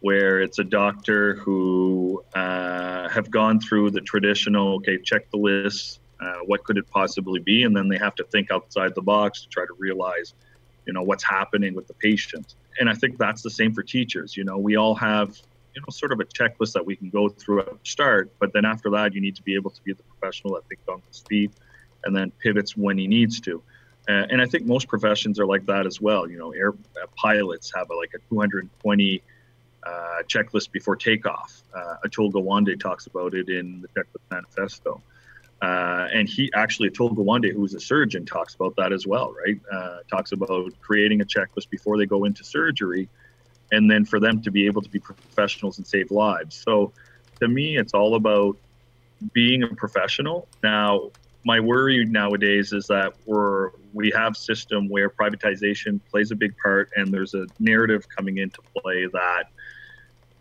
where 0.00 0.40
it's 0.40 0.58
a 0.58 0.64
doctor 0.64 1.34
who 1.36 2.22
uh, 2.34 3.08
have 3.08 3.30
gone 3.30 3.58
through 3.60 3.90
the 3.90 4.00
traditional, 4.00 4.76
okay, 4.76 4.98
check 4.98 5.30
the 5.30 5.36
list, 5.36 6.00
uh, 6.20 6.38
what 6.46 6.64
could 6.64 6.78
it 6.78 6.88
possibly 6.90 7.40
be, 7.40 7.64
and 7.64 7.76
then 7.76 7.88
they 7.88 7.98
have 7.98 8.14
to 8.16 8.24
think 8.24 8.50
outside 8.50 8.94
the 8.94 9.02
box 9.02 9.42
to 9.42 9.48
try 9.48 9.64
to 9.64 9.74
realize, 9.78 10.34
you 10.86 10.92
know, 10.92 11.02
what's 11.02 11.24
happening 11.24 11.74
with 11.74 11.86
the 11.86 11.94
patient. 11.94 12.54
And 12.78 12.88
I 12.88 12.94
think 12.94 13.18
that's 13.18 13.42
the 13.42 13.50
same 13.50 13.74
for 13.74 13.82
teachers. 13.82 14.36
You 14.36 14.44
know, 14.44 14.58
we 14.58 14.76
all 14.76 14.94
have, 14.94 15.36
you 15.74 15.80
know, 15.80 15.90
sort 15.90 16.12
of 16.12 16.20
a 16.20 16.24
checklist 16.24 16.72
that 16.72 16.84
we 16.84 16.96
can 16.96 17.10
go 17.10 17.28
through 17.28 17.60
at 17.60 17.66
the 17.70 17.78
start, 17.84 18.32
but 18.38 18.52
then 18.52 18.64
after 18.64 18.90
that, 18.90 19.14
you 19.14 19.20
need 19.20 19.36
to 19.36 19.42
be 19.42 19.54
able 19.54 19.70
to 19.70 19.82
be 19.82 19.92
the 19.92 20.02
professional 20.02 20.54
that 20.54 20.66
thinks 20.68 20.84
on 20.88 21.02
the 21.10 21.18
feet 21.28 21.52
and 22.04 22.16
then 22.16 22.30
pivots 22.42 22.76
when 22.76 22.96
he 22.96 23.06
needs 23.06 23.40
to. 23.40 23.62
Uh, 24.08 24.24
and 24.30 24.40
I 24.40 24.46
think 24.46 24.64
most 24.64 24.86
professions 24.88 25.40
are 25.40 25.46
like 25.46 25.66
that 25.66 25.84
as 25.84 26.00
well. 26.00 26.30
You 26.30 26.38
know, 26.38 26.52
air 26.52 26.70
uh, 26.70 27.06
pilots 27.16 27.72
have 27.74 27.90
a, 27.90 27.94
like 27.94 28.12
a 28.14 28.18
220 28.30 29.22
uh, 29.82 29.90
checklist 30.28 30.70
before 30.70 30.96
takeoff. 30.96 31.62
Uh, 31.74 31.96
Atul 32.06 32.32
Gawande 32.32 32.78
talks 32.78 33.06
about 33.06 33.34
it 33.34 33.48
in 33.48 33.82
the 33.82 33.88
Checklist 33.88 34.30
Manifesto. 34.30 35.02
Uh, 35.62 36.06
and 36.12 36.28
he 36.28 36.50
actually, 36.54 36.90
Atul 36.90 37.16
Gawande, 37.16 37.52
who's 37.52 37.74
a 37.74 37.80
surgeon, 37.80 38.26
talks 38.26 38.54
about 38.54 38.74
that 38.76 38.92
as 38.92 39.06
well, 39.06 39.32
right? 39.32 39.58
Uh, 39.72 39.98
talks 40.10 40.32
about 40.32 40.70
creating 40.80 41.22
a 41.22 41.24
checklist 41.24 41.70
before 41.70 41.96
they 41.96 42.06
go 42.06 42.24
into 42.24 42.44
surgery 42.44 43.08
and 43.72 43.90
then 43.90 44.04
for 44.04 44.20
them 44.20 44.42
to 44.42 44.50
be 44.50 44.66
able 44.66 44.82
to 44.82 44.90
be 44.90 45.00
professionals 45.00 45.78
and 45.78 45.86
save 45.86 46.10
lives. 46.10 46.62
So 46.62 46.92
to 47.40 47.48
me, 47.48 47.78
it's 47.78 47.94
all 47.94 48.14
about 48.14 48.56
being 49.32 49.62
a 49.62 49.68
professional. 49.68 50.48
Now, 50.62 51.10
my 51.44 51.60
worry 51.60 52.04
nowadays 52.04 52.72
is 52.72 52.86
that 52.88 53.14
we're 53.24 53.70
we 53.92 54.12
have 54.14 54.36
system 54.36 54.88
where 54.88 55.08
privatization 55.08 56.00
plays 56.10 56.32
a 56.32 56.34
big 56.34 56.52
part, 56.62 56.90
and 56.96 57.14
there's 57.14 57.34
a 57.34 57.46
narrative 57.58 58.04
coming 58.14 58.38
into 58.38 58.58
play 58.76 59.06
that 59.12 59.44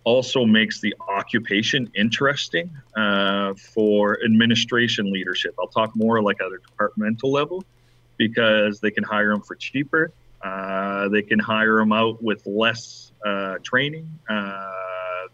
also 0.05 0.45
makes 0.45 0.79
the 0.79 0.95
occupation 1.09 1.91
interesting 1.95 2.69
uh, 2.95 3.53
for 3.55 4.23
administration 4.23 5.11
leadership. 5.11 5.53
I'll 5.59 5.67
talk 5.67 5.95
more 5.95 6.21
like 6.21 6.39
at 6.39 6.47
a 6.47 6.59
departmental 6.59 7.31
level 7.31 7.63
because 8.17 8.79
they 8.79 8.91
can 8.91 9.03
hire 9.03 9.31
them 9.31 9.41
for 9.41 9.55
cheaper. 9.55 10.11
Uh, 10.41 11.09
they 11.09 11.23
can 11.23 11.39
hire 11.39 11.77
them 11.77 11.91
out 11.91 12.21
with 12.23 12.45
less 12.45 13.11
uh, 13.25 13.55
training. 13.63 14.07
Uh, 14.29 14.71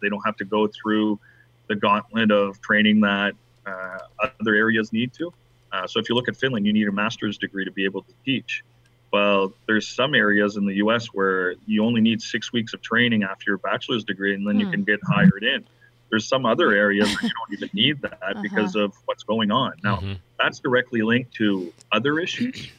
they 0.01 0.09
don't 0.09 0.25
have 0.25 0.37
to 0.37 0.45
go 0.45 0.67
through 0.67 1.19
the 1.67 1.75
gauntlet 1.75 2.31
of 2.31 2.59
training 2.61 3.01
that 3.01 3.35
uh, 3.65 3.97
other 4.19 4.55
areas 4.55 4.91
need 4.93 5.13
to. 5.13 5.31
Uh, 5.71 5.85
so 5.85 5.99
if 5.99 6.09
you 6.09 6.15
look 6.15 6.27
at 6.27 6.35
Finland, 6.35 6.65
you 6.65 6.73
need 6.73 6.87
a 6.87 6.91
master's 6.91 7.37
degree 7.37 7.65
to 7.65 7.71
be 7.71 7.83
able 7.85 8.01
to 8.03 8.13
teach. 8.25 8.63
Well, 9.11 9.53
there's 9.67 9.87
some 9.87 10.15
areas 10.15 10.55
in 10.55 10.65
the 10.65 10.75
U.S. 10.75 11.07
where 11.07 11.55
you 11.65 11.83
only 11.83 12.01
need 12.01 12.21
six 12.21 12.53
weeks 12.53 12.73
of 12.73 12.81
training 12.81 13.23
after 13.23 13.51
your 13.51 13.57
bachelor's 13.57 14.05
degree, 14.05 14.33
and 14.33 14.47
then 14.47 14.59
you 14.59 14.67
hmm. 14.67 14.71
can 14.71 14.83
get 14.83 14.99
hired 15.03 15.43
in. 15.43 15.65
There's 16.09 16.27
some 16.27 16.45
other 16.45 16.71
areas 16.71 17.07
where 17.07 17.23
you 17.23 17.29
don't 17.49 17.53
even 17.53 17.69
need 17.73 18.01
that 18.01 18.21
uh-huh. 18.21 18.41
because 18.41 18.75
of 18.75 18.93
what's 19.05 19.23
going 19.23 19.51
on. 19.51 19.73
Now, 19.83 19.97
mm-hmm. 19.97 20.13
that's 20.39 20.59
directly 20.59 21.01
linked 21.01 21.33
to 21.35 21.73
other 21.91 22.19
issues 22.19 22.69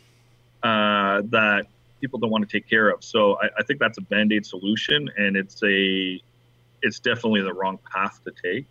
uh, 0.62 1.22
that 1.26 1.66
people 2.00 2.18
don't 2.18 2.30
want 2.30 2.48
to 2.48 2.58
take 2.58 2.68
care 2.68 2.88
of. 2.88 3.04
So 3.04 3.38
I, 3.40 3.48
I 3.58 3.62
think 3.62 3.78
that's 3.78 3.98
a 3.98 4.02
band-aid 4.02 4.46
solution, 4.46 5.10
and 5.16 5.36
it's 5.36 5.62
a 5.62 6.20
it's 6.82 6.98
definitely 6.98 7.42
the 7.42 7.52
wrong 7.52 7.78
path 7.92 8.20
to 8.24 8.32
take. 8.42 8.66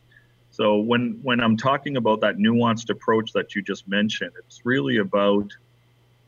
So 0.52 0.78
when 0.78 1.20
when 1.24 1.40
I'm 1.40 1.58
talking 1.58 1.96
about 1.98 2.22
that 2.22 2.38
nuanced 2.38 2.90
approach 2.90 3.34
that 3.34 3.56
you 3.56 3.62
just 3.62 3.88
mentioned, 3.88 4.32
it's 4.38 4.66
really 4.66 4.98
about 4.98 5.52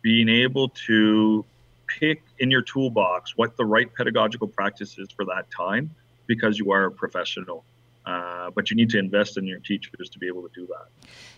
being 0.03 0.29
able 0.29 0.69
to 0.69 1.43
pick 1.87 2.21
in 2.39 2.51
your 2.51 2.61
toolbox 2.61 3.35
what 3.35 3.57
the 3.57 3.65
right 3.65 3.91
pedagogical 3.95 4.47
practice 4.47 4.99
is 4.99 5.09
for 5.11 5.25
that 5.25 5.49
time 5.49 5.89
because 6.27 6.59
you 6.59 6.71
are 6.71 6.85
a 6.85 6.91
professional. 6.91 7.63
Uh, 8.05 8.51
but 8.51 8.69
you 8.69 8.75
need 8.75 8.89
to 8.89 8.99
invest 8.99 9.37
in 9.37 9.47
your 9.47 9.59
teachers 9.59 10.09
to 10.09 10.19
be 10.19 10.27
able 10.27 10.41
to 10.41 10.49
do 10.53 10.67
that. 10.67 10.87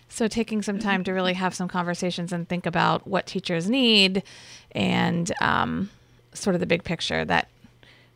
So, 0.08 0.26
taking 0.26 0.62
some 0.62 0.80
time 0.80 1.04
to 1.04 1.12
really 1.12 1.34
have 1.34 1.54
some 1.54 1.68
conversations 1.68 2.32
and 2.32 2.48
think 2.48 2.66
about 2.66 3.06
what 3.06 3.24
teachers 3.24 3.70
need 3.70 4.24
and 4.72 5.32
um, 5.40 5.90
sort 6.34 6.54
of 6.54 6.60
the 6.60 6.66
big 6.66 6.82
picture 6.82 7.24
that 7.24 7.48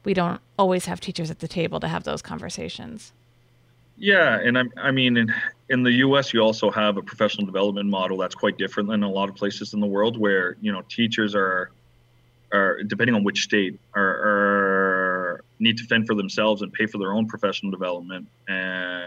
we 0.05 0.15
don't 0.15 0.41
always 0.59 0.87
have 0.87 1.01
teachers 1.01 1.31
at 1.31 1.39
the 1.39 1.47
table 1.47 1.79
to 1.79 1.87
have 1.87 2.03
those 2.03 2.23
conversations. 2.23 3.13
Yeah, 4.01 4.41
and 4.43 4.59
I, 4.59 4.63
I 4.79 4.91
mean, 4.93 5.19
in, 5.19 5.35
in 5.69 5.83
the 5.83 5.93
U.S., 5.93 6.33
you 6.33 6.41
also 6.41 6.71
have 6.71 6.97
a 6.97 7.03
professional 7.03 7.45
development 7.45 7.91
model 7.91 8.17
that's 8.17 8.35
quite 8.35 8.57
different 8.57 8.89
than 8.89 9.03
a 9.03 9.11
lot 9.11 9.29
of 9.29 9.37
places 9.37 9.75
in 9.75 9.81
the 9.81 9.87
world, 9.87 10.19
where 10.19 10.57
you 10.63 10.73
know 10.73 10.81
teachers 10.89 11.35
are, 11.35 11.71
are 12.51 12.83
depending 12.85 13.15
on 13.15 13.25
which 13.25 13.43
state, 13.43 13.79
are, 13.95 14.03
are 14.03 15.45
need 15.59 15.77
to 15.77 15.85
fend 15.85 16.07
for 16.07 16.15
themselves 16.15 16.63
and 16.63 16.73
pay 16.73 16.87
for 16.87 16.97
their 16.97 17.13
own 17.13 17.29
professional 17.29 17.71
development, 17.71 18.27
and, 18.49 19.05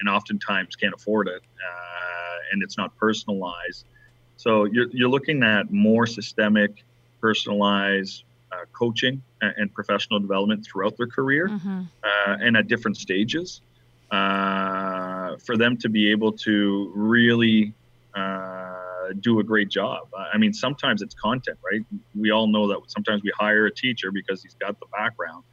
and 0.00 0.08
oftentimes 0.08 0.74
can't 0.74 0.94
afford 0.94 1.28
it, 1.28 1.42
uh, 1.42 2.36
and 2.50 2.62
it's 2.62 2.78
not 2.78 2.96
personalized. 2.96 3.84
So 4.38 4.64
you're 4.64 4.88
you're 4.90 5.10
looking 5.10 5.42
at 5.42 5.70
more 5.70 6.06
systemic, 6.06 6.82
personalized 7.20 8.24
uh, 8.52 8.64
coaching 8.72 9.22
and, 9.42 9.54
and, 9.58 9.74
professional 9.74 10.18
development 10.18 10.64
throughout 10.64 10.96
their 10.96 11.06
career, 11.06 11.48
mm-hmm. 11.48 11.82
uh, 12.02 12.36
and 12.40 12.56
at 12.56 12.66
different 12.68 12.96
stages 12.96 13.60
uh, 14.10 15.36
for 15.44 15.56
them 15.56 15.76
to 15.78 15.88
be 15.88 16.10
able 16.10 16.32
to 16.32 16.92
really 16.94 17.72
uh, 18.14 19.12
do 19.20 19.40
a 19.40 19.44
great 19.44 19.68
job. 19.68 20.08
I 20.32 20.38
mean, 20.38 20.52
sometimes 20.52 21.02
it's 21.02 21.14
content, 21.14 21.58
right? 21.64 21.82
We 22.14 22.30
all 22.30 22.46
know 22.46 22.68
that 22.68 22.80
sometimes 22.88 23.22
we 23.22 23.32
hire 23.38 23.66
a 23.66 23.74
teacher 23.74 24.10
because 24.10 24.42
he's 24.42 24.54
got 24.54 24.78
the 24.80 24.86
background, 24.86 25.44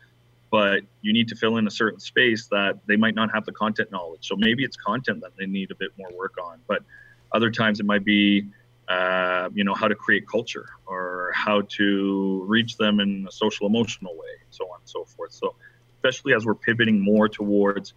but 0.52 0.82
you 1.02 1.14
need 1.14 1.28
to 1.30 1.36
fill 1.36 1.58
in 1.58 1.68
a 1.68 1.72
certain 1.72 2.00
space 2.00 2.48
that 2.48 2.80
they 2.88 2.96
might 2.96 3.16
not 3.16 3.30
have 3.34 3.46
the 3.46 3.52
content 3.52 3.92
knowledge. 3.92 4.28
So 4.28 4.36
maybe 4.36 4.64
it's 4.64 4.78
content 4.78 5.22
that 5.22 5.32
they 5.38 5.46
need 5.46 5.72
a 5.72 5.76
bit 5.76 5.92
more 5.98 6.10
work 6.16 6.36
on, 6.44 6.60
but 6.68 6.84
other 7.32 7.52
times 7.52 7.80
it 7.80 7.86
might 7.86 8.06
be. 8.06 8.48
Uh, 8.90 9.50
you 9.54 9.66
know 9.66 9.74
how 9.74 9.86
to 9.86 9.96
create 9.96 10.26
culture 10.30 10.70
or 10.86 11.30
how 11.36 11.60
to 11.68 12.42
reach 12.48 12.78
them 12.78 13.02
in 13.02 13.26
a 13.28 13.32
social 13.34 13.68
emotional 13.68 14.16
way 14.16 14.30
so 14.50 14.64
on 14.68 14.80
and 14.80 14.88
so 14.88 15.04
forth 15.04 15.34
so 15.34 15.54
especially 15.98 16.34
as 16.34 16.46
we're 16.46 16.56
pivoting 16.56 16.98
more 16.98 17.28
towards 17.28 17.94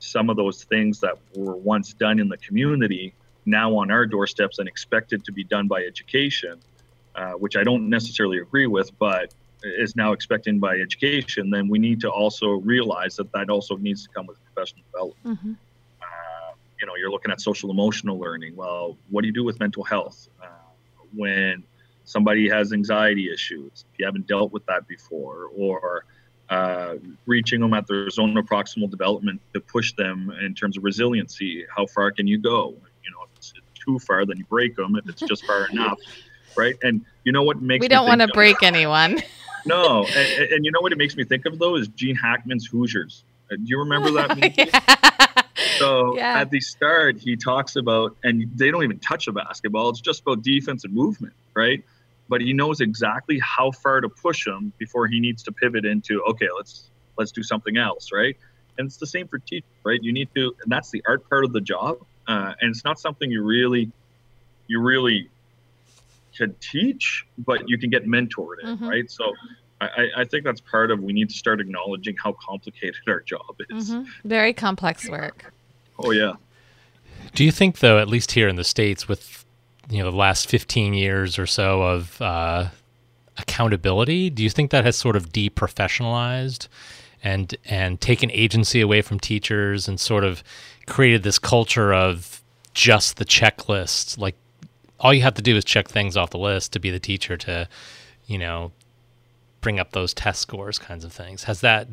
some 0.00 0.28
of 0.30 0.36
those 0.36 0.64
things 0.64 0.98
that 1.00 1.16
were 1.36 1.56
once 1.56 1.92
done 1.92 2.18
in 2.18 2.28
the 2.28 2.38
community 2.38 3.14
now 3.46 3.76
on 3.76 3.90
our 3.90 4.06
doorsteps 4.06 4.58
and 4.58 4.68
expected 4.68 5.24
to 5.24 5.32
be 5.32 5.44
done 5.44 5.68
by 5.68 5.82
education, 5.82 6.58
uh, 7.14 7.32
which 7.32 7.56
I 7.56 7.62
don't 7.62 7.88
necessarily 7.88 8.38
agree 8.38 8.66
with, 8.66 8.90
but 8.98 9.32
is 9.62 9.94
now 9.96 10.12
expected 10.12 10.60
by 10.60 10.76
education, 10.76 11.50
then 11.50 11.68
we 11.68 11.78
need 11.78 12.00
to 12.00 12.10
also 12.10 12.52
realize 12.52 13.16
that 13.16 13.30
that 13.32 13.50
also 13.50 13.76
needs 13.76 14.04
to 14.04 14.08
come 14.08 14.26
with 14.26 14.38
professional 14.46 14.82
development. 14.90 15.38
Mm-hmm. 15.38 15.52
Uh, 16.00 16.54
you 16.80 16.86
know, 16.86 16.94
you're 16.96 17.10
looking 17.10 17.30
at 17.30 17.40
social 17.40 17.70
emotional 17.70 18.18
learning. 18.18 18.56
Well, 18.56 18.96
what 19.10 19.22
do 19.22 19.26
you 19.26 19.34
do 19.34 19.44
with 19.44 19.60
mental 19.60 19.84
health 19.84 20.28
uh, 20.42 20.46
when 21.14 21.62
somebody 22.04 22.48
has 22.48 22.72
anxiety 22.72 23.30
issues? 23.30 23.84
If 23.92 23.98
you 23.98 24.06
haven't 24.06 24.26
dealt 24.26 24.52
with 24.52 24.64
that 24.66 24.88
before, 24.88 25.50
or 25.54 26.04
uh, 26.50 26.96
reaching 27.26 27.60
them 27.60 27.72
at 27.74 27.86
their 27.86 28.10
zone 28.10 28.36
of 28.36 28.44
proximal 28.44 28.90
development 28.90 29.40
to 29.54 29.60
push 29.60 29.92
them 29.94 30.32
in 30.42 30.54
terms 30.54 30.76
of 30.76 30.82
resiliency. 30.82 31.64
How 31.74 31.86
far 31.86 32.10
can 32.10 32.26
you 32.26 32.38
go? 32.38 32.74
You 33.04 33.10
know, 33.12 33.22
if 33.22 33.38
it's 33.38 33.52
too 33.74 34.00
far, 34.00 34.26
then 34.26 34.36
you 34.36 34.44
break 34.44 34.74
them. 34.74 34.96
If 34.96 35.08
it's 35.08 35.22
just 35.22 35.46
far 35.46 35.68
enough, 35.68 35.98
right? 36.56 36.76
And 36.82 37.04
you 37.24 37.30
know 37.30 37.44
what 37.44 37.62
makes 37.62 37.82
we 37.82 37.88
don't 37.88 38.06
want 38.06 38.20
to 38.20 38.28
break 38.28 38.62
anyone. 38.62 39.22
no, 39.64 40.04
and, 40.04 40.52
and, 40.52 40.64
you 40.64 40.72
know 40.72 40.80
what 40.80 40.92
it 40.92 40.98
makes 40.98 41.16
me 41.16 41.24
think 41.24 41.46
of 41.46 41.58
though 41.58 41.76
is 41.76 41.86
Gene 41.88 42.16
Hackman's 42.16 42.66
Hoosiers. 42.66 43.22
Uh, 43.50 43.56
do 43.56 43.62
you 43.64 43.78
remember 43.78 44.10
that 44.10 44.28
movie? 44.36 44.54
yeah. 44.56 45.42
So 45.78 46.16
yeah. 46.16 46.40
at 46.40 46.50
the 46.50 46.60
start, 46.60 47.18
he 47.18 47.36
talks 47.36 47.76
about, 47.76 48.16
and 48.24 48.50
they 48.56 48.70
don't 48.70 48.82
even 48.82 48.98
touch 48.98 49.28
a 49.28 49.32
basketball. 49.32 49.90
It's 49.90 50.00
just 50.00 50.22
about 50.22 50.42
defense 50.42 50.84
and 50.84 50.92
movement, 50.92 51.34
right? 51.54 51.84
But 52.30 52.40
he 52.40 52.52
knows 52.52 52.80
exactly 52.80 53.40
how 53.40 53.72
far 53.72 54.00
to 54.00 54.08
push 54.08 54.46
him 54.46 54.72
before 54.78 55.08
he 55.08 55.18
needs 55.20 55.42
to 55.42 55.52
pivot 55.52 55.84
into 55.84 56.22
okay 56.22 56.48
let's 56.56 56.88
let's 57.18 57.32
do 57.32 57.42
something 57.42 57.76
else 57.76 58.10
right? 58.12 58.36
And 58.78 58.86
it's 58.86 58.96
the 58.96 59.06
same 59.06 59.28
for 59.28 59.38
teaching 59.38 59.68
right? 59.84 60.02
You 60.02 60.12
need 60.12 60.28
to 60.36 60.54
and 60.62 60.72
that's 60.72 60.90
the 60.90 61.02
art 61.06 61.28
part 61.28 61.44
of 61.44 61.52
the 61.52 61.60
job 61.60 61.98
uh, 62.26 62.54
and 62.60 62.70
it's 62.70 62.84
not 62.84 62.98
something 62.98 63.30
you 63.30 63.42
really 63.42 63.90
you 64.68 64.80
really 64.80 65.28
can 66.34 66.54
teach 66.60 67.26
but 67.36 67.68
you 67.68 67.76
can 67.76 67.90
get 67.90 68.06
mentored 68.06 68.60
in 68.62 68.68
mm-hmm. 68.76 68.88
right? 68.88 69.10
So 69.10 69.34
I, 69.82 70.08
I 70.18 70.24
think 70.24 70.44
that's 70.44 70.60
part 70.60 70.90
of 70.90 71.02
we 71.02 71.12
need 71.12 71.30
to 71.30 71.36
start 71.36 71.60
acknowledging 71.60 72.14
how 72.22 72.36
complicated 72.46 73.00
our 73.08 73.20
job 73.20 73.56
is. 73.70 73.90
Mm-hmm. 73.90 74.28
very 74.28 74.52
complex 74.52 75.08
work. 75.08 75.52
Oh 75.98 76.12
yeah. 76.12 76.34
Do 77.34 77.44
you 77.44 77.50
think 77.50 77.80
though 77.80 77.98
at 77.98 78.08
least 78.08 78.32
here 78.32 78.48
in 78.48 78.56
the 78.56 78.64
states 78.64 79.08
with 79.08 79.39
you 79.90 80.02
know 80.02 80.10
the 80.10 80.16
last 80.16 80.48
15 80.48 80.94
years 80.94 81.38
or 81.38 81.46
so 81.46 81.82
of 81.82 82.20
uh, 82.22 82.68
accountability 83.36 84.30
do 84.30 84.42
you 84.42 84.50
think 84.50 84.70
that 84.70 84.84
has 84.84 84.96
sort 84.96 85.16
of 85.16 85.30
deprofessionalized 85.30 86.68
and 87.22 87.56
and 87.64 88.00
taken 88.00 88.30
agency 88.30 88.80
away 88.80 89.02
from 89.02 89.20
teachers 89.20 89.88
and 89.88 90.00
sort 90.00 90.24
of 90.24 90.42
created 90.86 91.22
this 91.22 91.38
culture 91.38 91.92
of 91.92 92.42
just 92.74 93.16
the 93.16 93.24
checklist? 93.24 94.18
Like 94.18 94.36
all 94.98 95.12
you 95.14 95.22
have 95.22 95.34
to 95.34 95.42
do 95.42 95.56
is 95.56 95.64
check 95.64 95.88
things 95.88 96.16
off 96.16 96.30
the 96.30 96.38
list 96.38 96.72
to 96.72 96.80
be 96.80 96.90
the 96.90 97.00
teacher 97.00 97.36
to 97.38 97.68
you 98.26 98.38
know 98.38 98.72
bring 99.60 99.78
up 99.78 99.92
those 99.92 100.14
test 100.14 100.40
scores 100.40 100.78
kinds 100.78 101.04
of 101.04 101.12
things. 101.12 101.44
Has 101.44 101.60
that 101.60 101.88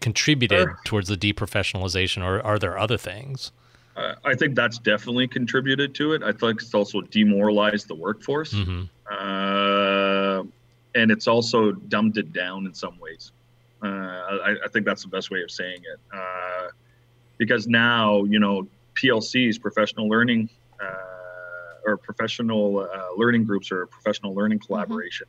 contributed 0.00 0.58
sure. 0.58 0.78
towards 0.84 1.08
the 1.08 1.16
deprofessionalization 1.16 2.22
or 2.22 2.40
are 2.42 2.58
there 2.58 2.78
other 2.78 2.98
things 2.98 3.50
I 3.96 4.34
think 4.34 4.54
that's 4.54 4.78
definitely 4.78 5.26
contributed 5.26 5.94
to 5.96 6.12
it. 6.12 6.22
I 6.22 6.32
think 6.32 6.60
it's 6.60 6.74
also 6.74 7.00
demoralized 7.00 7.88
the 7.88 7.94
workforce, 7.94 8.52
mm-hmm. 8.52 8.84
uh, 9.10 10.42
and 10.94 11.10
it's 11.10 11.26
also 11.26 11.72
dumbed 11.72 12.18
it 12.18 12.32
down 12.32 12.66
in 12.66 12.74
some 12.74 12.98
ways. 12.98 13.32
Uh, 13.82 13.86
I, 13.88 14.56
I, 14.64 14.68
think 14.68 14.84
that's 14.84 15.02
the 15.02 15.08
best 15.08 15.30
way 15.30 15.42
of 15.42 15.50
saying 15.50 15.80
it, 15.80 16.00
uh, 16.14 16.68
because 17.38 17.68
now 17.68 18.24
you 18.24 18.38
know 18.38 18.66
PLCs, 18.94 19.60
professional 19.60 20.08
learning, 20.08 20.50
uh, 20.80 21.86
or 21.86 21.96
professional 21.96 22.80
uh, 22.80 23.08
learning 23.16 23.44
groups 23.44 23.72
or 23.72 23.86
professional 23.86 24.34
learning 24.34 24.58
mm-hmm. 24.58 24.66
collaboration, 24.66 25.26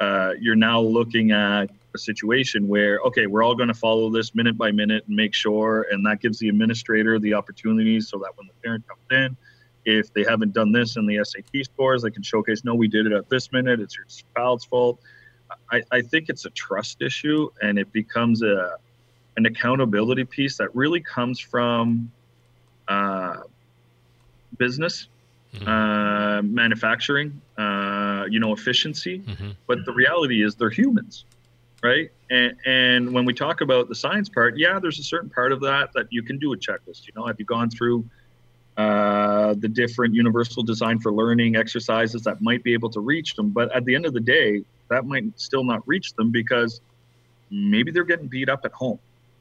mm-hmm. 0.00 0.30
uh, 0.30 0.32
you're 0.40 0.56
now 0.56 0.80
looking 0.80 1.32
at 1.32 1.70
a 1.94 1.98
situation 1.98 2.68
where 2.68 3.00
okay, 3.00 3.26
we're 3.26 3.42
all 3.42 3.54
going 3.54 3.68
to 3.68 3.74
follow 3.74 4.10
this 4.10 4.34
minute 4.34 4.56
by 4.56 4.70
minute 4.70 5.04
and 5.06 5.16
make 5.16 5.34
sure, 5.34 5.86
and 5.90 6.04
that 6.06 6.20
gives 6.20 6.38
the 6.38 6.48
administrator 6.48 7.18
the 7.18 7.34
opportunity 7.34 8.00
so 8.00 8.18
that 8.18 8.32
when 8.36 8.46
the 8.46 8.52
parent 8.62 8.84
comes 8.86 9.00
in, 9.10 9.36
if 9.84 10.12
they 10.12 10.24
haven't 10.24 10.52
done 10.52 10.72
this 10.72 10.96
in 10.96 11.06
the 11.06 11.22
SAT 11.24 11.64
scores, 11.64 12.02
they 12.02 12.10
can 12.10 12.22
showcase, 12.22 12.64
no, 12.64 12.74
we 12.74 12.88
did 12.88 13.06
it 13.06 13.12
at 13.12 13.28
this 13.28 13.50
minute. 13.52 13.80
It's 13.80 13.96
your 13.96 14.06
child's 14.36 14.64
fault. 14.64 15.00
I, 15.70 15.82
I 15.90 16.00
think 16.02 16.28
it's 16.28 16.44
a 16.44 16.50
trust 16.50 17.02
issue, 17.02 17.50
and 17.62 17.78
it 17.78 17.92
becomes 17.92 18.42
a 18.42 18.76
an 19.36 19.46
accountability 19.46 20.24
piece 20.24 20.56
that 20.58 20.74
really 20.74 21.00
comes 21.00 21.38
from 21.38 22.10
uh, 22.88 23.38
business, 24.58 25.08
mm-hmm. 25.54 25.68
uh, 25.68 26.42
manufacturing, 26.42 27.40
uh, 27.56 28.24
you 28.28 28.40
know, 28.40 28.52
efficiency. 28.52 29.20
Mm-hmm. 29.20 29.50
But 29.66 29.84
the 29.86 29.92
reality 29.92 30.44
is 30.44 30.56
they're 30.56 30.70
humans, 30.70 31.24
right? 31.82 32.10
And, 32.30 32.56
and 32.66 33.12
when 33.12 33.24
we 33.24 33.34
talk 33.34 33.60
about 33.60 33.88
the 33.88 33.94
science 33.94 34.28
part, 34.28 34.56
yeah, 34.56 34.78
there's 34.78 34.98
a 34.98 35.02
certain 35.02 35.30
part 35.30 35.52
of 35.52 35.60
that 35.60 35.92
that 35.94 36.06
you 36.10 36.22
can 36.22 36.38
do 36.38 36.52
a 36.52 36.56
checklist. 36.56 37.06
You 37.06 37.12
know, 37.16 37.26
have 37.26 37.36
you 37.38 37.44
gone 37.44 37.70
through 37.70 38.04
uh, 38.76 39.54
the 39.58 39.68
different 39.68 40.14
universal 40.14 40.62
design 40.62 40.98
for 41.00 41.12
learning 41.12 41.56
exercises 41.56 42.22
that 42.22 42.40
might 42.40 42.62
be 42.62 42.72
able 42.72 42.90
to 42.90 43.00
reach 43.00 43.34
them? 43.34 43.50
But 43.50 43.74
at 43.74 43.84
the 43.84 43.94
end 43.94 44.06
of 44.06 44.14
the 44.14 44.20
day, 44.20 44.62
that 44.88 45.06
might 45.06 45.38
still 45.40 45.64
not 45.64 45.82
reach 45.86 46.14
them 46.14 46.30
because 46.30 46.80
maybe 47.50 47.90
they're 47.90 48.04
getting 48.04 48.28
beat 48.28 48.48
up 48.48 48.64
at 48.64 48.72
home 48.72 48.98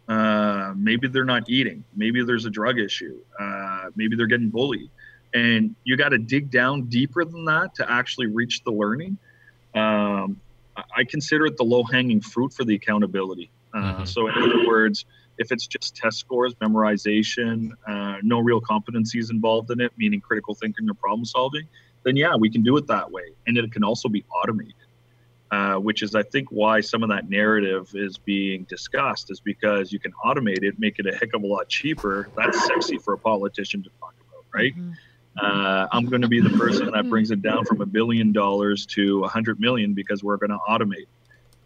uh, 0.10 0.74
maybe 0.76 1.08
they're 1.08 1.24
not 1.24 1.48
eating. 1.48 1.84
Maybe 1.96 2.24
there's 2.24 2.46
a 2.46 2.50
drug 2.50 2.80
issue. 2.80 3.20
Uh, 3.40 3.92
maybe 3.96 4.16
they're 4.16 4.28
getting 4.28 4.50
bullied. 4.50 4.90
And 5.36 5.76
you 5.84 5.96
got 5.96 6.10
to 6.10 6.18
dig 6.18 6.50
down 6.50 6.86
deeper 6.86 7.24
than 7.24 7.46
that 7.46 7.76
to 7.76 7.90
actually 7.90 8.26
reach 8.26 8.64
the 8.64 8.72
learning. 8.72 9.20
Um, 9.76 10.42
I 10.96 11.04
consider 11.04 11.46
it 11.46 11.58
the 11.58 11.64
low 11.64 11.84
hanging 11.84 12.22
fruit 12.22 12.54
for 12.54 12.64
the 12.64 12.76
accountability. 12.76 13.52
Uh, 13.74 13.78
mm-hmm. 13.78 14.06
So, 14.06 14.28
in 14.28 14.34
other 14.36 14.68
words, 14.68 15.06
if 15.38 15.52
it's 15.52 15.68
just 15.68 15.96
test 15.96 16.20
scores, 16.20 16.54
memorization, 16.56 17.72
uh, 17.88 18.18
no 18.22 18.40
real 18.40 18.62
competencies 18.62 19.32
involved 19.32 19.72
in 19.72 19.80
it, 19.80 19.92
meaning 19.98 20.20
critical 20.22 20.54
thinking 20.56 20.90
or 20.90 20.94
problem 20.94 21.26
solving, 21.26 21.68
then 22.04 22.16
yeah, 22.16 22.36
we 22.36 22.50
can 22.50 22.62
do 22.62 22.78
it 22.78 22.88
that 22.88 23.12
way. 23.12 23.34
And 23.48 23.58
it 23.58 23.72
can 23.72 23.84
also 23.84 24.10
be 24.10 24.26
automated. 24.30 24.74
Uh, 25.52 25.78
which 25.78 26.04
is 26.04 26.14
I 26.14 26.22
think 26.22 26.50
why 26.52 26.80
some 26.80 27.02
of 27.02 27.10
that 27.10 27.28
narrative 27.28 27.90
is 27.96 28.20
being 28.20 28.66
discussed 28.66 29.32
is 29.32 29.40
because 29.40 29.92
you 29.92 30.00
can 30.00 30.12
automate 30.24 30.62
it, 30.62 30.78
make 30.78 31.00
it 31.00 31.08
a 31.08 31.18
heck 31.18 31.34
of 31.34 31.42
a 31.42 31.48
lot 31.48 31.68
cheaper. 31.68 32.30
That's 32.38 32.68
sexy 32.68 33.00
for 33.00 33.16
a 33.16 33.18
politician 33.18 33.82
to 33.82 33.90
talk 34.00 34.14
about, 34.30 34.46
right? 34.54 34.76
Mm-hmm. 34.76 34.92
Uh, 35.38 35.88
I'm 35.92 36.06
going 36.06 36.22
to 36.22 36.28
be 36.28 36.42
the 36.42 36.50
person 36.50 36.92
that 36.92 37.10
brings 37.10 37.32
it 37.32 37.42
down 37.42 37.66
from 37.66 37.82
a 37.82 37.86
billion 37.86 38.32
dollars 38.32 38.86
to 38.88 39.24
a 39.24 39.28
hundred 39.28 39.60
million 39.60 39.94
because 39.94 40.24
we're 40.24 40.38
going 40.38 40.50
to 40.50 40.60
automate. 40.68 41.08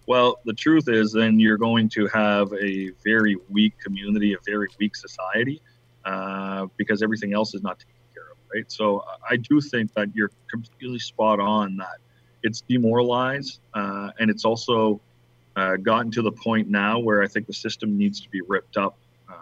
Well, 0.05 0.39
the 0.45 0.53
truth 0.53 0.89
is, 0.89 1.13
then 1.13 1.39
you're 1.39 1.57
going 1.57 1.89
to 1.89 2.07
have 2.07 2.51
a 2.53 2.91
very 3.03 3.37
weak 3.49 3.79
community, 3.79 4.33
a 4.33 4.37
very 4.45 4.67
weak 4.79 4.95
society, 4.95 5.61
uh, 6.03 6.67
because 6.77 7.01
everything 7.01 7.33
else 7.33 7.53
is 7.53 7.63
not 7.63 7.79
taken 7.79 7.93
care 8.13 8.31
of, 8.31 8.37
right? 8.53 8.69
So 8.71 9.05
I 9.27 9.37
do 9.37 9.61
think 9.61 9.93
that 9.93 10.13
you're 10.13 10.31
completely 10.51 10.99
spot 10.99 11.39
on 11.39 11.77
that 11.77 11.99
it's 12.43 12.61
demoralized, 12.61 13.59
uh, 13.73 14.11
and 14.19 14.29
it's 14.29 14.45
also 14.45 14.99
uh, 15.55 15.77
gotten 15.77 16.11
to 16.11 16.21
the 16.21 16.31
point 16.31 16.69
now 16.69 16.99
where 16.99 17.23
I 17.23 17.27
think 17.27 17.47
the 17.47 17.53
system 17.53 17.97
needs 17.97 18.19
to 18.21 18.29
be 18.29 18.41
ripped 18.41 18.75
up, 18.75 18.97
uh, 19.29 19.33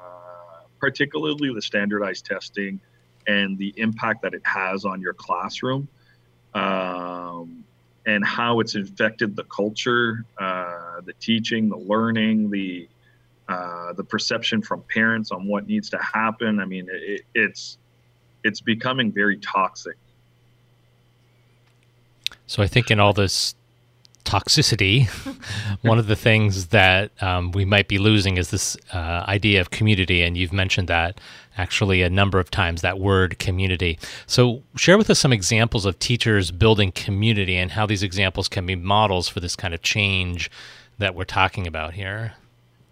particularly 0.80 1.54
the 1.54 1.62
standardized 1.62 2.26
testing 2.26 2.80
and 3.28 3.58
the 3.58 3.74
impact 3.78 4.22
that 4.24 4.34
it 4.34 4.42
has 4.46 4.86
on 4.86 5.02
your 5.02 5.14
classroom, 5.14 5.88
um, 6.54 7.64
and 8.06 8.26
how 8.26 8.60
it's 8.60 8.76
infected 8.76 9.36
the 9.36 9.44
culture, 9.46 10.26
uh, 10.38 11.02
the 11.06 11.14
teaching, 11.20 11.70
the 11.70 11.78
learning, 11.78 12.50
the 12.50 12.88
uh, 13.50 13.94
the 13.94 14.04
perception 14.04 14.62
from 14.62 14.82
parents 14.84 15.32
on 15.32 15.46
what 15.46 15.68
needs 15.68 15.90
to 15.90 15.98
happen. 15.98 16.60
I 16.60 16.66
mean, 16.66 16.88
it, 16.92 17.22
it's 17.36 17.78
it's 18.44 18.62
becoming 18.62 19.12
very 19.12 19.38
toxic 19.38 19.98
so 22.52 22.62
I 22.62 22.68
think 22.68 22.92
in 22.92 23.00
all 23.00 23.14
this 23.14 23.56
toxicity, 24.22 25.08
one 25.82 26.00
of 26.00 26.08
the 26.08 26.16
things 26.16 26.68
that 26.68 27.12
um, 27.22 27.52
we 27.52 27.66
might 27.66 27.88
be 27.88 27.98
losing 27.98 28.38
is 28.38 28.52
this 28.52 28.78
uh, 28.94 29.26
idea 29.28 29.62
of 29.62 29.72
community. 29.72 30.22
And 30.22 30.38
you've 30.38 30.54
mentioned 30.54 30.88
that 30.88 31.20
actually 31.58 32.02
a 32.02 32.10
number 32.10 32.40
of 32.40 32.50
times, 32.50 32.82
that 32.82 33.00
word 33.00 33.40
community. 33.40 34.00
So, 34.26 34.64
share 34.76 34.98
with 34.98 35.10
us 35.10 35.20
some 35.20 35.34
examples 35.34 35.86
of 35.86 36.00
teachers 36.00 36.52
building 36.52 36.92
community 36.92 37.58
and 37.58 37.72
how 37.72 37.86
these 37.86 38.04
examples 38.04 38.48
can 38.48 38.66
be 38.66 38.76
models 38.76 39.28
for 39.28 39.40
this 39.40 39.56
kind 39.56 39.74
of 39.74 39.82
change 39.82 40.50
that 40.98 41.16
we're 41.16 41.24
talking 41.26 41.68
about 41.68 41.94
here. 41.94 42.34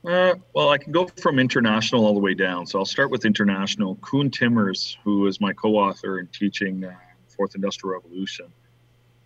Uh, 0.06 0.36
well, 0.54 0.70
I 0.70 0.78
can 0.78 0.92
go 0.92 1.08
from 1.22 1.40
international 1.40 2.06
all 2.06 2.14
the 2.14 2.20
way 2.20 2.34
down. 2.34 2.66
So, 2.66 2.80
I'll 2.80 2.86
start 2.86 3.12
with 3.12 3.26
international. 3.26 3.96
Koen 3.96 4.30
Timmers, 4.30 4.98
who 5.04 5.28
is 5.28 5.40
my 5.40 5.54
co 5.54 5.76
author 5.76 6.20
in 6.20 6.28
teaching 6.28 6.84
uh, 6.84 6.94
Fourth 7.28 7.56
Industrial 7.56 7.94
Revolution 7.94 8.52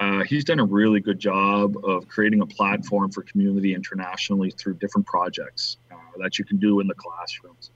uh, 0.04 0.24
he's 0.26 0.44
done 0.44 0.60
a 0.60 0.66
really 0.66 1.00
good 1.00 1.18
job 1.18 1.78
of 1.86 2.08
creating 2.10 2.42
a 2.42 2.46
platform 2.46 3.10
for 3.10 3.22
community 3.22 3.74
internationally 3.74 4.52
through 4.52 4.74
different 4.74 5.08
projects 5.08 5.78
uh, 5.92 5.96
that 6.18 6.38
you 6.38 6.44
can 6.44 6.58
do 6.58 6.82
in 6.82 6.88
the 6.88 6.94
classrooms. 6.94 7.72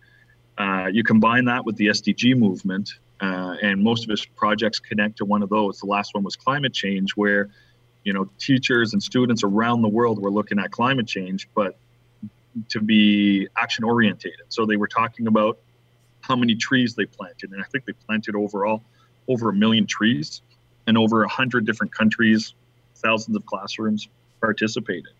Uh, 0.57 0.89
you 0.91 1.03
combine 1.03 1.45
that 1.45 1.63
with 1.63 1.77
the 1.77 1.87
SDG 1.87 2.37
movement, 2.37 2.91
uh, 3.21 3.55
and 3.61 3.81
most 3.81 4.03
of 4.03 4.09
his 4.09 4.25
projects 4.25 4.77
connect 4.77 5.17
to 5.17 5.25
one 5.25 5.41
of 5.41 5.47
those. 5.47 5.79
The 5.79 5.85
last 5.85 6.13
one 6.15 6.23
was 6.23 6.35
climate 6.35 6.73
change, 6.73 7.11
where 7.11 7.49
you 8.03 8.11
know 8.11 8.29
teachers 8.37 8.91
and 8.91 9.01
students 9.01 9.43
around 9.45 9.81
the 9.81 9.87
world 9.87 10.21
were 10.21 10.31
looking 10.31 10.59
at 10.59 10.69
climate 10.71 11.07
change, 11.07 11.47
but 11.55 11.77
to 12.69 12.81
be 12.81 13.47
action 13.55 13.85
orientated. 13.85 14.47
So 14.49 14.65
they 14.65 14.75
were 14.75 14.89
talking 14.89 15.27
about 15.27 15.59
how 16.21 16.35
many 16.35 16.55
trees 16.55 16.93
they 16.93 17.05
planted, 17.05 17.51
and 17.51 17.61
I 17.61 17.65
think 17.67 17.85
they 17.85 17.93
planted 17.93 18.35
overall 18.35 18.83
over 19.29 19.49
a 19.49 19.53
million 19.53 19.85
trees 19.85 20.41
in 20.87 20.97
over 20.97 21.19
100 21.19 21.65
different 21.65 21.93
countries, 21.93 22.53
thousands 22.95 23.35
of 23.35 23.45
classrooms 23.45 24.07
participated. 24.41 25.13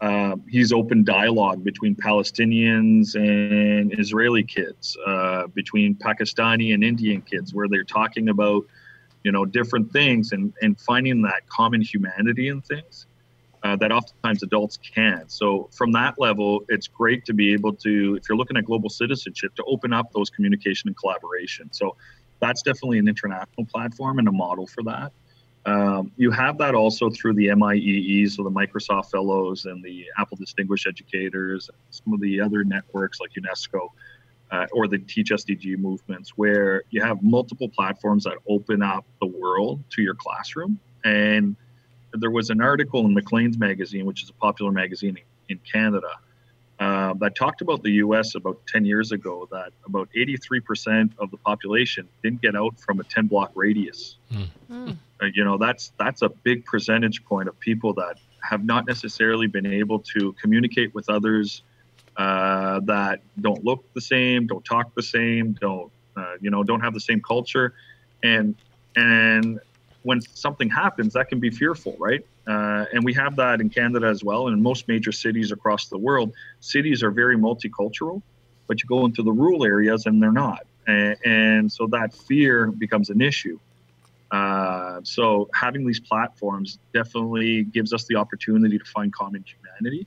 Uh, 0.00 0.34
he's 0.48 0.72
opened 0.72 1.06
dialogue 1.06 1.62
between 1.62 1.94
Palestinians 1.94 3.14
and 3.14 3.96
Israeli 3.98 4.42
kids, 4.42 4.96
uh, 5.06 5.46
between 5.48 5.94
Pakistani 5.94 6.74
and 6.74 6.82
Indian 6.82 7.22
kids, 7.22 7.54
where 7.54 7.68
they're 7.68 7.84
talking 7.84 8.28
about, 8.28 8.64
you 9.22 9.30
know, 9.30 9.44
different 9.44 9.92
things 9.92 10.32
and, 10.32 10.52
and 10.60 10.80
finding 10.80 11.22
that 11.22 11.48
common 11.48 11.80
humanity 11.80 12.48
in 12.48 12.60
things 12.62 13.06
uh, 13.62 13.76
that 13.76 13.92
oftentimes 13.92 14.42
adults 14.42 14.76
can't. 14.76 15.30
So 15.30 15.68
from 15.72 15.92
that 15.92 16.18
level, 16.18 16.64
it's 16.68 16.88
great 16.88 17.24
to 17.26 17.32
be 17.32 17.52
able 17.52 17.72
to, 17.74 18.16
if 18.16 18.28
you're 18.28 18.36
looking 18.36 18.56
at 18.56 18.64
global 18.64 18.90
citizenship, 18.90 19.54
to 19.54 19.64
open 19.64 19.92
up 19.92 20.12
those 20.12 20.30
communication 20.30 20.88
and 20.88 20.96
collaboration. 20.96 21.68
So 21.72 21.96
that's 22.42 22.60
definitely 22.60 22.98
an 22.98 23.08
international 23.08 23.64
platform 23.66 24.18
and 24.18 24.28
a 24.28 24.32
model 24.32 24.66
for 24.66 24.82
that. 24.82 25.12
Um, 25.64 26.10
you 26.16 26.32
have 26.32 26.58
that 26.58 26.74
also 26.74 27.08
through 27.08 27.34
the 27.34 27.46
MIEE, 27.46 28.28
so 28.28 28.42
the 28.42 28.50
Microsoft 28.50 29.12
Fellows 29.12 29.64
and 29.64 29.82
the 29.82 30.06
Apple 30.18 30.36
Distinguished 30.36 30.88
Educators, 30.88 31.70
some 31.90 32.12
of 32.12 32.20
the 32.20 32.40
other 32.40 32.64
networks 32.64 33.20
like 33.20 33.30
UNESCO 33.34 33.88
uh, 34.50 34.66
or 34.72 34.88
the 34.88 34.98
Teach 34.98 35.30
SDG 35.30 35.78
movements, 35.78 36.30
where 36.36 36.82
you 36.90 37.00
have 37.00 37.22
multiple 37.22 37.68
platforms 37.68 38.24
that 38.24 38.34
open 38.48 38.82
up 38.82 39.06
the 39.20 39.26
world 39.28 39.82
to 39.90 40.02
your 40.02 40.16
classroom. 40.16 40.80
And 41.04 41.54
there 42.12 42.32
was 42.32 42.50
an 42.50 42.60
article 42.60 43.06
in 43.06 43.14
Maclean's 43.14 43.56
magazine, 43.56 44.04
which 44.04 44.24
is 44.24 44.30
a 44.30 44.34
popular 44.34 44.72
magazine 44.72 45.16
in 45.48 45.60
Canada, 45.60 46.10
uh, 46.82 47.14
that 47.14 47.36
talked 47.36 47.60
about 47.60 47.82
the 47.82 47.92
U.S. 48.04 48.34
about 48.34 48.58
10 48.66 48.84
years 48.84 49.12
ago 49.12 49.48
that 49.52 49.72
about 49.86 50.08
83% 50.16 51.10
of 51.18 51.30
the 51.30 51.36
population 51.36 52.08
didn't 52.24 52.42
get 52.42 52.56
out 52.56 52.78
from 52.80 52.98
a 52.98 53.04
10 53.04 53.28
block 53.28 53.52
radius. 53.54 54.16
Mm. 54.68 54.96
Uh, 55.22 55.26
you 55.32 55.44
know, 55.44 55.56
that's 55.58 55.92
that's 55.96 56.22
a 56.22 56.28
big 56.28 56.64
percentage 56.64 57.24
point 57.24 57.48
of 57.48 57.58
people 57.60 57.92
that 57.94 58.18
have 58.42 58.64
not 58.64 58.86
necessarily 58.86 59.46
been 59.46 59.66
able 59.66 60.00
to 60.00 60.32
communicate 60.42 60.92
with 60.92 61.08
others 61.08 61.62
uh, 62.16 62.80
that 62.80 63.20
don't 63.40 63.64
look 63.64 63.84
the 63.94 64.00
same, 64.00 64.48
don't 64.48 64.64
talk 64.64 64.92
the 64.96 65.02
same, 65.02 65.52
don't 65.60 65.92
uh, 66.16 66.34
you 66.40 66.50
know, 66.50 66.64
don't 66.64 66.80
have 66.80 66.94
the 66.94 67.00
same 67.00 67.20
culture, 67.20 67.74
and 68.24 68.56
and 68.96 69.60
when 70.02 70.20
something 70.20 70.68
happens, 70.68 71.12
that 71.14 71.28
can 71.28 71.38
be 71.38 71.50
fearful, 71.50 71.96
right? 71.98 72.24
Uh, 72.46 72.86
and 72.92 73.04
we 73.04 73.14
have 73.14 73.36
that 73.36 73.60
in 73.60 73.70
Canada 73.70 74.06
as 74.08 74.24
well, 74.24 74.48
and 74.48 74.56
in 74.56 74.62
most 74.62 74.88
major 74.88 75.12
cities 75.12 75.52
across 75.52 75.88
the 75.88 75.98
world. 75.98 76.32
Cities 76.60 77.02
are 77.02 77.10
very 77.10 77.36
multicultural, 77.36 78.22
but 78.66 78.82
you 78.82 78.88
go 78.88 79.04
into 79.04 79.22
the 79.22 79.32
rural 79.32 79.64
areas 79.64 80.06
and 80.06 80.22
they're 80.22 80.32
not, 80.32 80.66
and, 80.86 81.16
and 81.24 81.72
so 81.72 81.86
that 81.88 82.14
fear 82.14 82.66
becomes 82.72 83.10
an 83.10 83.20
issue. 83.20 83.58
Uh, 84.32 85.00
so 85.04 85.48
having 85.54 85.86
these 85.86 86.00
platforms 86.00 86.78
definitely 86.94 87.64
gives 87.64 87.92
us 87.92 88.06
the 88.06 88.16
opportunity 88.16 88.78
to 88.78 88.84
find 88.84 89.12
common 89.12 89.44
humanity. 89.44 90.06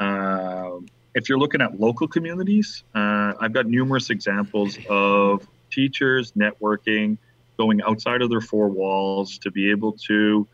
Uh, 0.00 0.80
if 1.14 1.28
you're 1.28 1.38
looking 1.38 1.60
at 1.60 1.78
local 1.78 2.08
communities, 2.08 2.82
uh, 2.94 3.34
I've 3.38 3.52
got 3.52 3.66
numerous 3.66 4.10
examples 4.10 4.78
of 4.88 5.46
teachers 5.70 6.32
networking 6.32 7.18
going 7.58 7.80
outside 7.82 8.22
of 8.22 8.30
their 8.30 8.40
four 8.40 8.68
walls 8.68 9.38
to 9.38 9.50
be 9.50 9.70
able 9.70 9.92
to 9.92 10.46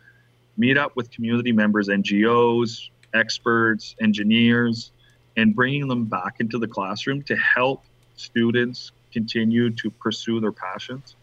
meet 0.57 0.77
up 0.77 0.97
with 0.97 1.11
community 1.11 1.53
members, 1.53 1.89
NGOs, 1.89 2.89
experts, 3.15 3.95
engineers, 4.01 4.93
and 5.37 5.55
bringing 5.55 5.87
them 5.89 6.05
back 6.05 6.41
into 6.41 6.59
the 6.59 6.67
classroom 6.67 7.23
to 7.23 7.37
help 7.37 7.85
students 8.17 8.93
continue 9.13 9.71
to 9.71 9.91
pursue 9.91 10.41
their 10.41 10.53
passions, 10.53 11.15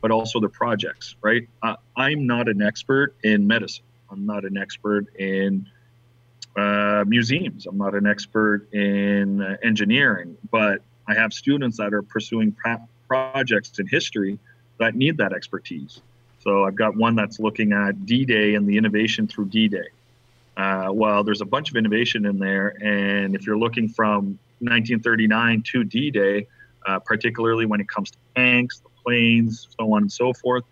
but 0.00 0.10
also 0.10 0.38
their 0.40 0.48
projects, 0.48 1.16
right? 1.22 1.48
Uh, 1.62 1.74
I'm 1.96 2.26
not 2.26 2.48
an 2.48 2.62
expert 2.62 3.14
in 3.24 3.46
medicine. 3.46 3.84
I'm 4.10 4.24
not 4.24 4.44
an 4.44 4.56
expert 4.56 5.14
in 5.16 5.66
uh, 6.56 7.04
museums. 7.06 7.66
I'm 7.66 7.78
not 7.78 7.94
an 7.94 8.06
expert 8.06 8.72
in 8.72 9.42
uh, 9.42 9.56
engineering, 9.62 10.36
but 10.50 10.82
I 11.08 11.14
have 11.14 11.32
students 11.32 11.76
that 11.78 11.92
are 11.92 12.02
pursuing 12.02 12.56
projects 13.08 13.78
in 13.78 13.86
history 13.88 14.38
that 14.78 14.94
need 14.94 15.18
that 15.18 15.32
expertise. 15.32 16.00
So 16.40 16.64
I've 16.64 16.74
got 16.74 16.96
one 16.96 17.16
that's 17.16 17.40
looking 17.40 17.72
at 17.72 18.04
D-Day 18.04 18.54
and 18.54 18.66
the 18.66 18.76
innovation 18.76 19.26
through 19.26 19.46
D-Day. 19.46 19.88
Uh, 20.56 20.90
well, 20.92 21.24
there's 21.24 21.40
a 21.40 21.46
bunch 21.46 21.70
of 21.70 21.76
innovation 21.76 22.26
in 22.26 22.38
there, 22.38 22.76
and 22.82 23.34
if 23.34 23.46
you're 23.46 23.58
looking 23.58 23.88
from 23.88 24.38
1939 24.60 25.62
to 25.62 25.84
D-Day, 25.84 26.46
uh, 26.86 26.98
particularly 27.00 27.66
when 27.66 27.80
it 27.80 27.88
comes 27.88 28.10
to 28.10 28.18
tanks, 28.36 28.80
the 28.80 28.90
planes, 29.02 29.68
so 29.78 29.92
on 29.92 30.02
and 30.02 30.12
so 30.12 30.32
forth, 30.32 30.64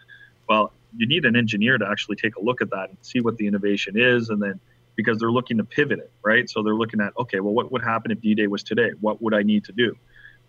well, 0.48 0.72
you 0.96 1.06
need 1.06 1.24
an 1.24 1.34
engineer 1.36 1.78
to 1.78 1.88
actually 1.88 2.16
take 2.16 2.36
a 2.36 2.40
look 2.40 2.60
at 2.60 2.70
that 2.70 2.90
and 2.90 2.98
see 3.00 3.20
what 3.20 3.36
the 3.38 3.46
innovation 3.46 3.94
is, 3.96 4.28
and 4.28 4.40
then 4.42 4.60
because 4.94 5.18
they're 5.18 5.32
looking 5.32 5.56
to 5.56 5.64
pivot 5.64 5.98
it, 5.98 6.12
right? 6.22 6.48
So 6.50 6.62
they're 6.62 6.74
looking 6.74 7.00
at, 7.00 7.12
okay, 7.18 7.40
well, 7.40 7.54
what 7.54 7.72
would 7.72 7.82
happen 7.82 8.10
if 8.10 8.20
D-Day 8.20 8.46
was 8.46 8.62
today? 8.62 8.90
What 9.00 9.22
would 9.22 9.34
I 9.34 9.42
need 9.42 9.64
to 9.64 9.72
do 9.72 9.96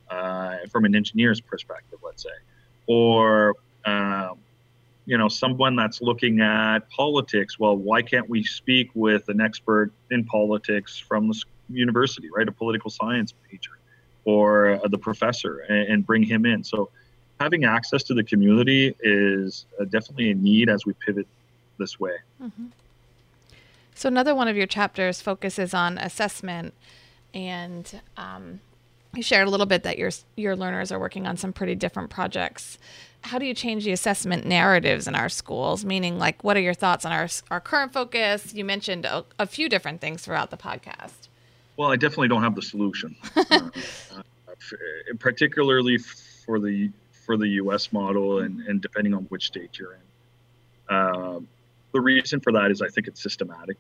uh, 0.09 0.57
from 0.69 0.85
an 0.85 0.95
engineer's 0.95 1.39
perspective, 1.39 1.99
let's 2.03 2.23
say, 2.23 2.29
or 2.87 3.55
um, 3.85 4.37
you 5.05 5.17
know, 5.17 5.27
someone 5.27 5.75
that's 5.75 6.01
looking 6.01 6.39
at 6.41 6.89
politics. 6.89 7.59
Well, 7.59 7.75
why 7.75 8.01
can't 8.01 8.29
we 8.29 8.43
speak 8.43 8.89
with 8.93 9.27
an 9.29 9.41
expert 9.41 9.91
in 10.11 10.23
politics 10.23 10.97
from 10.97 11.27
the 11.27 11.35
university, 11.69 12.29
right? 12.33 12.47
A 12.47 12.51
political 12.51 12.89
science 12.89 13.33
major 13.51 13.71
or 14.25 14.79
the 14.89 14.97
professor, 14.97 15.59
and, 15.67 15.93
and 15.93 16.05
bring 16.05 16.23
him 16.23 16.45
in. 16.45 16.63
So 16.63 16.89
having 17.41 17.65
access 17.65 18.03
to 18.03 18.13
the 18.13 18.23
community 18.23 18.95
is 19.01 19.65
uh, 19.79 19.83
definitely 19.85 20.31
a 20.31 20.35
need 20.35 20.69
as 20.69 20.85
we 20.85 20.93
pivot 20.93 21.27
this 21.77 21.99
way. 21.99 22.15
Mm-hmm. 22.41 22.67
So 23.95 24.07
another 24.07 24.33
one 24.33 24.47
of 24.47 24.55
your 24.55 24.67
chapters 24.67 25.21
focuses 25.21 25.73
on 25.73 25.97
assessment, 25.97 26.73
and 27.33 27.99
um, 28.15 28.61
you 29.15 29.23
shared 29.23 29.47
a 29.47 29.52
little 29.52 29.65
bit 29.65 29.84
that 29.84 29.97
your 29.97 30.12
your 30.36 30.56
learners 30.56 30.91
are 30.91 30.99
working 30.99 31.28
on 31.28 31.38
some 31.38 31.54
pretty 31.54 31.76
different 31.76 32.10
projects. 32.10 32.78
How 33.21 33.39
do 33.39 33.45
you 33.45 33.54
change 33.54 33.86
the 33.86 33.91
assessment 33.91 34.45
narratives 34.45 35.08
in 35.08 35.15
our 35.15 35.30
schools? 35.30 35.86
Meaning, 35.86 36.19
like, 36.19 36.43
what 36.43 36.58
are 36.58 36.62
your 36.62 36.73
thoughts 36.73 37.06
on 37.06 37.12
our 37.12 37.28
our 37.52 37.60
current 37.60 37.93
focus? 37.93 38.54
You 38.54 38.65
mentioned 38.65 39.06
a, 39.06 39.26
a 39.39 39.45
few 39.45 39.69
different 39.69 40.02
things 40.02 40.23
throughout 40.23 40.49
the 40.49 40.58
podcast. 40.58 41.30
Well, 41.78 41.91
I 41.91 41.95
definitely 41.95 42.28
don't 42.28 42.43
have 42.43 42.56
the 42.56 42.62
solution, 42.62 43.15
uh, 43.36 43.69
particularly 45.19 45.97
for 45.97 46.60
the 46.60 46.91
for 47.26 47.38
the 47.38 47.47
U.S. 47.49 47.93
model, 47.93 48.39
and, 48.39 48.62
and 48.62 48.82
depending 48.82 49.13
on 49.13 49.23
which 49.26 49.47
state 49.47 49.80
you're 49.80 49.93
in. 49.93 50.95
Um, 50.95 51.47
the 51.93 52.02
reason 52.02 52.39
for 52.41 52.52
that 52.52 52.69
is 52.71 52.82
I 52.82 52.89
think 52.89 53.08
it's 53.08 53.21
systematic. 53.21 53.78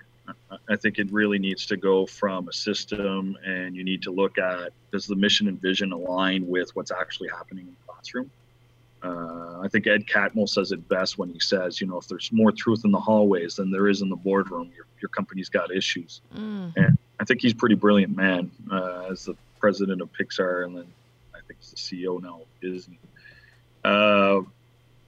I 0.69 0.75
think 0.77 0.99
it 0.99 1.11
really 1.11 1.39
needs 1.39 1.65
to 1.67 1.77
go 1.77 2.05
from 2.05 2.47
a 2.47 2.53
system, 2.53 3.37
and 3.45 3.75
you 3.75 3.83
need 3.83 4.03
to 4.03 4.11
look 4.11 4.37
at 4.37 4.71
does 4.91 5.05
the 5.05 5.15
mission 5.15 5.47
and 5.47 5.61
vision 5.61 5.91
align 5.91 6.47
with 6.47 6.75
what's 6.75 6.91
actually 6.91 7.29
happening 7.29 7.67
in 7.67 7.71
the 7.73 7.93
classroom. 7.93 8.31
Uh, 9.03 9.59
I 9.61 9.67
think 9.67 9.85
Ed 9.85 10.07
Catmull 10.07 10.47
says 10.47 10.71
it 10.71 10.87
best 10.87 11.17
when 11.17 11.29
he 11.29 11.39
says, 11.39 11.81
you 11.81 11.87
know, 11.87 11.97
if 11.97 12.07
there's 12.07 12.31
more 12.31 12.53
truth 12.53 12.85
in 12.85 12.91
the 12.91 12.99
hallways 12.99 13.55
than 13.55 13.69
there 13.69 13.89
is 13.89 14.01
in 14.01 14.07
the 14.07 14.15
boardroom, 14.15 14.71
your, 14.73 14.85
your 15.01 15.09
company's 15.09 15.49
got 15.49 15.75
issues. 15.75 16.21
Mm. 16.33 16.73
And 16.77 16.97
I 17.19 17.25
think 17.25 17.41
he's 17.41 17.51
a 17.51 17.55
pretty 17.55 17.75
brilliant 17.75 18.15
man 18.15 18.49
uh, 18.71 19.07
as 19.11 19.25
the 19.25 19.35
president 19.59 20.01
of 20.01 20.09
Pixar, 20.13 20.65
and 20.65 20.77
then 20.77 20.85
I 21.35 21.39
think 21.45 21.59
he's 21.59 21.71
the 21.71 22.03
CEO 22.05 22.21
now 22.21 22.41
of 22.41 22.47
Disney. 22.61 22.99
Uh, 23.83 24.41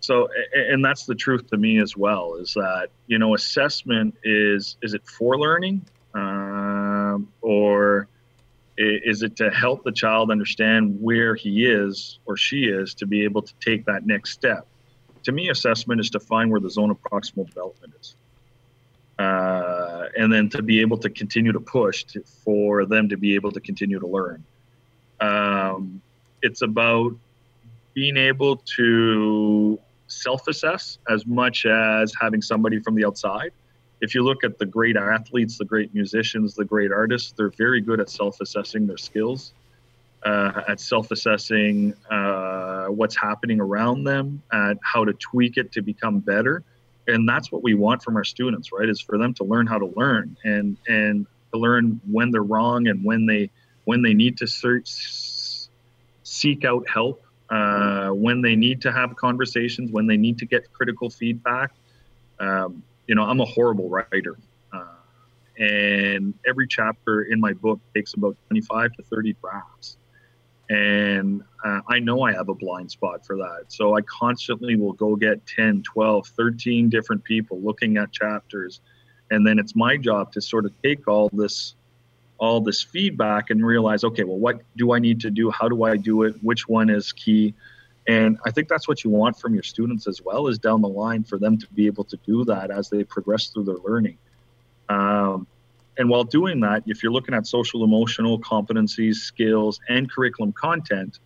so 0.05 0.29
and 0.53 0.83
that's 0.83 1.05
the 1.05 1.15
truth 1.15 1.49
to 1.49 1.57
me 1.57 1.79
as 1.79 1.97
well 1.97 2.35
is 2.35 2.53
that 2.53 2.89
you 3.07 3.17
know 3.17 3.33
assessment 3.33 4.15
is 4.23 4.77
is 4.81 4.93
it 4.93 5.05
for 5.07 5.37
learning 5.37 5.85
um, 6.13 7.31
or 7.41 8.07
is 8.77 9.23
it 9.23 9.37
to 9.37 9.49
help 9.51 9.83
the 9.83 9.91
child 9.91 10.31
understand 10.31 10.97
where 11.01 11.33
he 11.35 11.65
is 11.65 12.19
or 12.25 12.35
she 12.35 12.65
is 12.65 12.93
to 12.95 13.05
be 13.05 13.23
able 13.23 13.41
to 13.41 13.53
take 13.61 13.85
that 13.85 14.05
next 14.05 14.31
step? 14.31 14.67
To 15.23 15.31
me 15.31 15.49
assessment 15.49 16.01
is 16.01 16.09
to 16.11 16.19
find 16.19 16.51
where 16.51 16.59
the 16.59 16.69
zone 16.69 16.91
of 16.91 17.01
proximal 17.01 17.47
development 17.47 17.93
is. 17.99 18.15
Uh, 19.17 20.09
and 20.17 20.31
then 20.31 20.49
to 20.49 20.61
be 20.61 20.81
able 20.81 20.97
to 20.97 21.09
continue 21.09 21.53
to 21.53 21.59
push 21.59 22.03
to, 22.03 22.21
for 22.43 22.85
them 22.85 23.07
to 23.09 23.17
be 23.17 23.35
able 23.35 23.51
to 23.51 23.61
continue 23.61 23.97
to 23.97 24.07
learn. 24.07 24.43
Um, 25.21 26.01
it's 26.41 26.61
about 26.61 27.15
being 27.93 28.17
able 28.17 28.57
to 28.57 29.79
self 30.07 30.47
assess 30.47 30.99
as 31.09 31.25
much 31.25 31.65
as 31.65 32.13
having 32.19 32.41
somebody 32.41 32.79
from 32.79 32.95
the 32.95 33.05
outside. 33.05 33.51
If 34.01 34.13
you 34.13 34.23
look 34.23 34.43
at 34.43 34.57
the 34.57 34.65
great 34.65 34.97
athletes, 34.97 35.57
the 35.57 35.65
great 35.65 35.93
musicians, 35.93 36.53
the 36.55 36.65
great 36.65 36.91
artists, 36.91 37.33
they're 37.35 37.49
very 37.49 37.81
good 37.81 37.99
at 37.99 38.09
self 38.09 38.41
assessing 38.41 38.87
their 38.87 38.97
skills, 38.97 39.53
uh, 40.25 40.61
at 40.67 40.79
self 40.79 41.11
assessing 41.11 41.93
uh, 42.09 42.87
what's 42.87 43.15
happening 43.15 43.59
around 43.59 44.03
them, 44.03 44.41
at 44.51 44.77
how 44.83 45.05
to 45.05 45.13
tweak 45.13 45.57
it 45.57 45.71
to 45.73 45.81
become 45.81 46.19
better. 46.19 46.63
And 47.07 47.29
that's 47.29 47.51
what 47.51 47.63
we 47.63 47.75
want 47.75 48.01
from 48.03 48.15
our 48.15 48.23
students, 48.23 48.71
right? 48.71 48.89
Is 48.89 48.99
for 48.99 49.17
them 49.17 49.33
to 49.35 49.43
learn 49.43 49.67
how 49.67 49.77
to 49.77 49.93
learn 49.95 50.35
and 50.43 50.77
and 50.87 51.25
to 51.53 51.59
learn 51.59 52.01
when 52.09 52.31
they're 52.31 52.43
wrong 52.43 52.87
and 52.87 53.03
when 53.03 53.25
they 53.25 53.49
when 53.85 54.01
they 54.01 54.13
need 54.13 54.37
to 54.39 54.47
search, 54.47 55.69
seek 56.23 56.65
out 56.65 56.87
help 56.89 57.24
uh, 57.49 58.09
when 58.09 58.41
they 58.41 58.55
need 58.55 58.81
to 58.81 58.91
have 58.91 59.15
conversations, 59.15 59.91
when 59.91 60.07
they 60.07 60.17
need 60.17 60.37
to 60.39 60.45
get 60.45 60.71
critical 60.73 61.09
feedback. 61.09 61.71
Um, 62.39 62.83
you 63.07 63.15
know, 63.15 63.23
I'm 63.23 63.39
a 63.39 63.45
horrible 63.45 63.89
writer. 63.89 64.37
Uh, 64.73 64.85
and 65.57 66.33
every 66.47 66.67
chapter 66.67 67.23
in 67.23 67.39
my 67.39 67.53
book 67.53 67.79
takes 67.93 68.13
about 68.13 68.35
25 68.47 68.93
to 68.93 69.03
30 69.03 69.33
drafts. 69.41 69.97
And 70.69 71.43
uh, 71.63 71.81
I 71.87 71.99
know 71.99 72.23
I 72.23 72.33
have 72.33 72.49
a 72.49 72.55
blind 72.55 72.89
spot 72.89 73.25
for 73.25 73.35
that. 73.37 73.65
So 73.67 73.95
I 73.95 74.01
constantly 74.01 74.75
will 74.75 74.93
go 74.93 75.15
get 75.15 75.45
10, 75.45 75.83
12, 75.83 76.27
13 76.27 76.89
different 76.89 77.23
people 77.23 77.61
looking 77.61 77.97
at 77.97 78.11
chapters. 78.11 78.81
And 79.29 79.45
then 79.45 79.59
it's 79.59 79.75
my 79.75 79.97
job 79.97 80.31
to 80.33 80.41
sort 80.41 80.65
of 80.65 80.71
take 80.81 81.07
all 81.07 81.29
this 81.33 81.75
all 82.37 82.61
this 82.61 82.81
feedback 82.81 83.49
and 83.49 83.65
realize, 83.65 84.03
okay, 84.03 84.23
well, 84.23 84.37
what 84.37 84.61
do 84.75 84.93
I 84.93 84.99
need 84.99 85.21
to 85.21 85.29
do? 85.29 85.49
How 85.51 85.69
do 85.69 85.83
I 85.83 85.97
do 85.97 86.23
it? 86.23 86.35
Which 86.41 86.67
one 86.67 86.89
is 86.89 87.11
key? 87.13 87.53
And 88.07 88.37
I 88.45 88.51
think 88.51 88.67
that's 88.67 88.87
what 88.87 89.03
you 89.03 89.09
want 89.09 89.39
from 89.39 89.53
your 89.53 89.63
students 89.63 90.07
as 90.07 90.21
well, 90.21 90.47
as 90.47 90.59
down 90.59 90.81
the 90.81 90.87
line 90.89 91.23
for 91.23 91.39
them 91.39 91.57
to 91.57 91.67
be 91.73 91.87
able 91.87 92.03
to 92.05 92.17
do 92.25 92.45
that 92.45 92.69
as 92.71 92.89
they 92.89 93.03
progress 93.03 93.47
through 93.47 93.63
their 93.63 93.77
learning. 93.77 94.17
Um, 94.89 95.47
and 95.97 96.09
while 96.09 96.23
doing 96.23 96.59
that, 96.59 96.83
if 96.85 97.01
you're 97.01 97.11
looking 97.11 97.33
at 97.33 97.47
social 97.47 97.83
emotional 97.83 98.39
competencies, 98.39 99.15
skills, 99.15 99.79
and 99.87 100.11
curriculum 100.11 100.51
content 100.51 101.19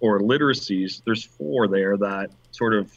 or 0.00 0.20
literacies, 0.20 1.02
there's 1.04 1.24
four 1.24 1.68
there 1.68 1.96
that 1.98 2.30
sort 2.50 2.74
of 2.74 2.90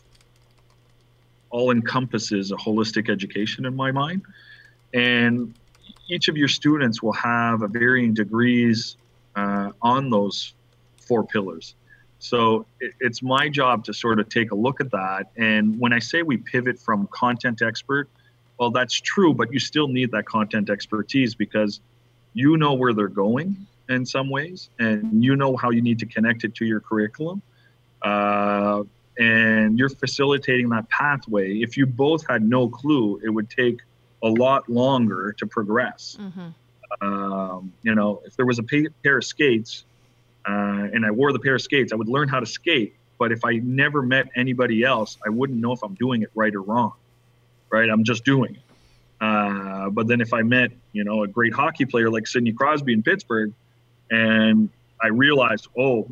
all 1.50 1.70
encompasses 1.70 2.52
a 2.52 2.56
holistic 2.56 3.10
education 3.10 3.66
in 3.66 3.76
my 3.76 3.92
mind. 3.92 4.22
And 4.94 5.54
each 6.12 6.28
of 6.28 6.36
your 6.36 6.50
students 6.50 7.02
will 7.02 7.14
have 7.14 7.62
a 7.62 7.68
varying 7.68 8.14
degrees 8.14 8.98
uh, 9.36 9.72
on 9.82 10.10
those 10.10 10.54
four 10.98 11.26
pillars. 11.26 11.74
So 12.20 12.66
it, 12.82 12.94
it's 13.00 13.24
my 13.24 13.48
job 13.48 13.86
to 13.86 13.94
sort 13.94 14.20
of 14.20 14.28
take 14.28 14.52
a 14.52 14.56
look 14.56 14.82
at 14.82 14.92
that. 14.92 15.32
And 15.38 15.80
when 15.80 15.94
I 15.94 16.00
say 16.00 16.22
we 16.22 16.36
pivot 16.36 16.78
from 16.78 17.08
content 17.08 17.62
expert, 17.62 18.10
well, 18.58 18.72
that's 18.72 19.00
true, 19.00 19.34
but 19.34 19.54
you 19.54 19.60
still 19.60 19.88
need 19.88 20.12
that 20.12 20.26
content 20.26 20.70
expertise 20.70 21.34
because 21.34 21.80
you 22.34 22.58
know 22.58 22.74
where 22.74 22.94
they're 22.94 23.08
going 23.08 23.66
in 23.90 24.06
some 24.06 24.30
ways, 24.30 24.70
and 24.80 25.24
you 25.24 25.36
know 25.36 25.56
how 25.56 25.70
you 25.70 25.82
need 25.82 26.00
to 26.00 26.06
connect 26.06 26.44
it 26.44 26.56
to 26.56 26.66
your 26.66 26.80
curriculum. 26.80 27.42
Uh, 28.02 28.84
and 29.18 29.80
you're 29.80 29.90
facilitating 29.90 30.70
that 30.70 30.90
pathway. 30.90 31.56
If 31.56 31.78
you 31.78 31.86
both 31.86 32.26
had 32.28 32.44
no 32.44 32.68
clue, 32.68 33.20
it 33.24 33.30
would 33.30 33.50
take 33.50 33.80
a 34.24 34.28
lot 34.28 34.70
longer 34.70 35.34
to 35.38 35.48
progress. 35.48 36.18
Mm-hmm. 36.20 36.50
Um, 37.02 37.74
you 37.84 37.96
know, 37.96 38.22
if 38.26 38.36
there 38.36 38.46
was 38.46 38.60
a 38.60 38.64
pair 38.64 39.18
of 39.18 39.24
skates 39.24 39.86
uh, 40.48 40.88
and 40.94 41.06
I 41.06 41.12
wore 41.12 41.32
the 41.32 41.40
pair 41.40 41.56
of 41.56 41.62
skates, 41.62 41.94
I 41.94 41.96
would 41.96 42.10
learn 42.10 42.28
how 42.28 42.40
to 42.40 42.46
skate. 42.46 42.96
But 43.18 43.32
if 43.32 43.46
I 43.46 43.58
never 43.58 44.02
met 44.02 44.30
anybody 44.36 44.84
else, 44.84 45.18
I 45.26 45.30
wouldn't 45.30 45.60
know 45.60 45.72
if 45.72 45.84
I'm 45.84 45.94
doing 45.96 46.24
it 46.24 46.32
right 46.36 46.54
or 46.54 46.62
wrong. 46.62 46.94
Right? 47.70 47.90
I'm 47.90 48.04
just 48.04 48.26
doing 48.26 48.56
it. 48.56 48.62
Uh, 49.22 49.90
but 49.92 50.08
then 50.08 50.20
if 50.20 50.34
I 50.34 50.42
met, 50.42 50.72
you 50.94 51.04
know, 51.04 51.24
a 51.24 51.28
great 51.28 51.54
hockey 51.54 51.86
player 51.86 52.10
like 52.10 52.26
Sidney 52.26 52.52
Crosby 52.52 52.94
in 52.94 53.04
Pittsburgh, 53.04 53.54
and 54.10 54.70
I 55.00 55.08
realized, 55.08 55.68
oh, 55.78 56.10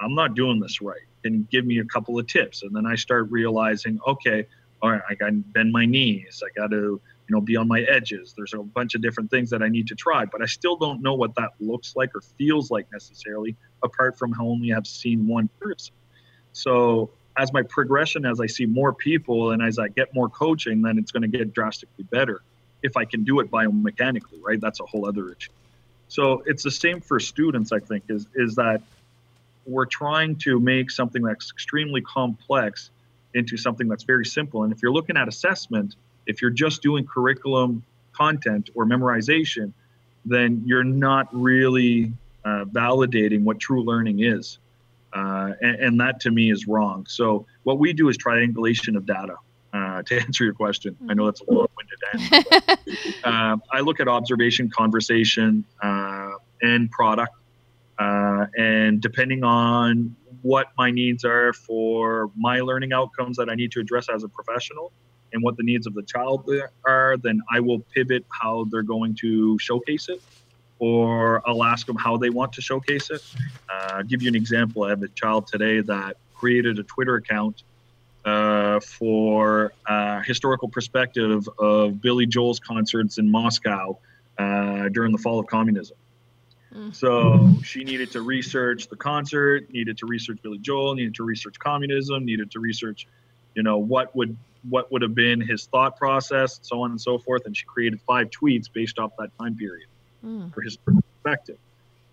I'm 0.00 0.14
not 0.14 0.34
doing 0.34 0.60
this 0.60 0.82
right. 0.82 1.00
can 1.22 1.34
you 1.34 1.46
give 1.50 1.64
me 1.64 1.78
a 1.78 1.84
couple 1.84 2.18
of 2.18 2.26
tips? 2.26 2.62
And 2.62 2.74
then 2.74 2.86
I 2.86 2.96
start 2.96 3.30
realizing, 3.30 3.98
okay, 4.06 4.46
all 4.82 4.90
right, 4.90 5.02
I 5.08 5.14
got 5.14 5.26
to 5.26 5.32
bend 5.32 5.72
my 5.72 5.86
knees. 5.86 6.42
I 6.44 6.50
got 6.58 6.70
to, 6.72 7.00
know, 7.34 7.40
be 7.40 7.56
on 7.56 7.68
my 7.68 7.80
edges. 7.80 8.34
There's 8.36 8.54
a 8.54 8.58
bunch 8.58 8.94
of 8.94 9.02
different 9.02 9.30
things 9.30 9.50
that 9.50 9.62
I 9.62 9.68
need 9.68 9.88
to 9.88 9.94
try, 9.94 10.24
but 10.24 10.42
I 10.42 10.46
still 10.46 10.76
don't 10.76 11.02
know 11.02 11.14
what 11.14 11.34
that 11.36 11.50
looks 11.60 11.94
like 11.96 12.14
or 12.14 12.20
feels 12.38 12.70
like 12.70 12.90
necessarily, 12.92 13.56
apart 13.82 14.18
from 14.18 14.32
how 14.32 14.46
only 14.46 14.72
I've 14.72 14.86
seen 14.86 15.26
one 15.26 15.48
person. 15.60 15.94
So 16.52 17.10
as 17.36 17.52
my 17.52 17.62
progression, 17.62 18.24
as 18.24 18.40
I 18.40 18.46
see 18.46 18.66
more 18.66 18.92
people 18.92 19.50
and 19.50 19.62
as 19.62 19.78
I 19.78 19.88
get 19.88 20.14
more 20.14 20.28
coaching, 20.28 20.82
then 20.82 20.98
it's 20.98 21.12
going 21.12 21.22
to 21.22 21.38
get 21.38 21.52
drastically 21.52 22.04
better 22.04 22.42
if 22.82 22.96
I 22.96 23.04
can 23.04 23.24
do 23.24 23.40
it 23.40 23.50
biomechanically, 23.50 24.40
right? 24.42 24.60
That's 24.60 24.80
a 24.80 24.86
whole 24.86 25.06
other 25.06 25.30
issue. 25.30 25.50
So 26.08 26.42
it's 26.46 26.62
the 26.62 26.70
same 26.70 27.00
for 27.00 27.18
students, 27.18 27.72
I 27.72 27.80
think, 27.80 28.04
is 28.08 28.26
is 28.34 28.54
that 28.56 28.82
we're 29.66 29.86
trying 29.86 30.36
to 30.36 30.60
make 30.60 30.90
something 30.90 31.22
that's 31.22 31.50
extremely 31.50 32.02
complex 32.02 32.90
into 33.32 33.56
something 33.56 33.88
that's 33.88 34.04
very 34.04 34.26
simple. 34.26 34.62
And 34.62 34.72
if 34.72 34.82
you're 34.82 34.92
looking 34.92 35.16
at 35.16 35.26
assessment, 35.26 35.96
if 36.26 36.40
you're 36.40 36.50
just 36.50 36.82
doing 36.82 37.06
curriculum 37.06 37.82
content 38.12 38.70
or 38.74 38.86
memorization, 38.86 39.72
then 40.24 40.62
you're 40.64 40.84
not 40.84 41.28
really 41.32 42.12
uh, 42.44 42.64
validating 42.66 43.42
what 43.42 43.58
true 43.58 43.82
learning 43.82 44.20
is. 44.20 44.58
Uh, 45.12 45.52
and, 45.60 45.76
and, 45.76 46.00
that 46.00 46.18
to 46.18 46.30
me 46.32 46.50
is 46.50 46.66
wrong. 46.66 47.06
So 47.08 47.46
what 47.62 47.78
we 47.78 47.92
do 47.92 48.08
is 48.08 48.16
triangulation 48.16 48.96
of 48.96 49.06
data. 49.06 49.36
Uh, 49.72 50.02
to 50.02 50.20
answer 50.20 50.44
your 50.44 50.54
question, 50.54 50.96
I 51.08 51.14
know 51.14 51.26
that's 51.26 51.40
a 51.40 51.52
long-winded 51.52 52.42
answer. 52.42 52.76
uh, 53.24 53.56
I 53.72 53.80
look 53.80 54.00
at 54.00 54.08
observation, 54.08 54.70
conversation, 54.70 55.64
uh, 55.80 56.30
and 56.62 56.90
product, 56.90 57.32
uh, 57.98 58.46
and 58.58 59.00
depending 59.00 59.44
on 59.44 60.16
what 60.42 60.72
my 60.76 60.90
needs 60.90 61.24
are 61.24 61.52
for 61.52 62.30
my 62.36 62.60
learning 62.60 62.92
outcomes 62.92 63.36
that 63.36 63.48
I 63.48 63.54
need 63.54 63.70
to 63.72 63.80
address 63.80 64.08
as 64.12 64.24
a 64.24 64.28
professional, 64.28 64.92
and 65.34 65.42
what 65.42 65.56
the 65.58 65.62
needs 65.62 65.86
of 65.86 65.92
the 65.92 66.02
child 66.02 66.48
are, 66.86 67.16
then 67.18 67.42
I 67.52 67.60
will 67.60 67.80
pivot 67.80 68.24
how 68.30 68.66
they're 68.70 68.82
going 68.82 69.14
to 69.16 69.58
showcase 69.58 70.08
it 70.08 70.22
or 70.78 71.46
I'll 71.48 71.64
ask 71.64 71.86
them 71.86 71.96
how 71.96 72.16
they 72.16 72.30
want 72.30 72.52
to 72.54 72.60
showcase 72.60 73.10
it. 73.10 73.22
Uh, 73.68 73.92
I'll 73.94 74.02
give 74.02 74.22
you 74.22 74.28
an 74.28 74.34
example. 74.34 74.84
I 74.84 74.90
have 74.90 75.02
a 75.02 75.08
child 75.08 75.46
today 75.46 75.80
that 75.80 76.16
created 76.34 76.78
a 76.78 76.82
Twitter 76.82 77.16
account 77.16 77.62
uh, 78.24 78.80
for 78.80 79.72
uh, 79.86 80.20
historical 80.22 80.68
perspective 80.68 81.48
of 81.58 82.00
Billy 82.00 82.26
Joel's 82.26 82.60
concerts 82.60 83.18
in 83.18 83.30
Moscow 83.30 83.98
uh, 84.38 84.88
during 84.88 85.12
the 85.12 85.18
fall 85.18 85.38
of 85.38 85.46
communism. 85.46 85.96
Mm. 86.74 86.94
So 86.94 87.50
she 87.62 87.84
needed 87.84 88.10
to 88.12 88.22
research 88.22 88.88
the 88.88 88.96
concert, 88.96 89.70
needed 89.70 89.98
to 89.98 90.06
research 90.06 90.38
Billy 90.42 90.58
Joel, 90.58 90.94
needed 90.96 91.14
to 91.16 91.22
research 91.22 91.58
communism, 91.58 92.24
needed 92.24 92.50
to 92.50 92.60
research, 92.60 93.06
you 93.54 93.62
know, 93.62 93.78
what 93.78 94.14
would 94.16 94.36
what 94.68 94.90
would 94.90 95.02
have 95.02 95.14
been 95.14 95.40
his 95.40 95.66
thought 95.66 95.96
process, 95.96 96.58
so 96.62 96.82
on 96.82 96.90
and 96.90 97.00
so 97.00 97.18
forth. 97.18 97.46
And 97.46 97.56
she 97.56 97.64
created 97.64 98.00
five 98.00 98.30
tweets 98.30 98.72
based 98.72 98.98
off 98.98 99.12
that 99.18 99.30
time 99.38 99.56
period 99.56 99.88
mm. 100.24 100.52
for 100.52 100.62
his 100.62 100.76
perspective. 100.76 101.58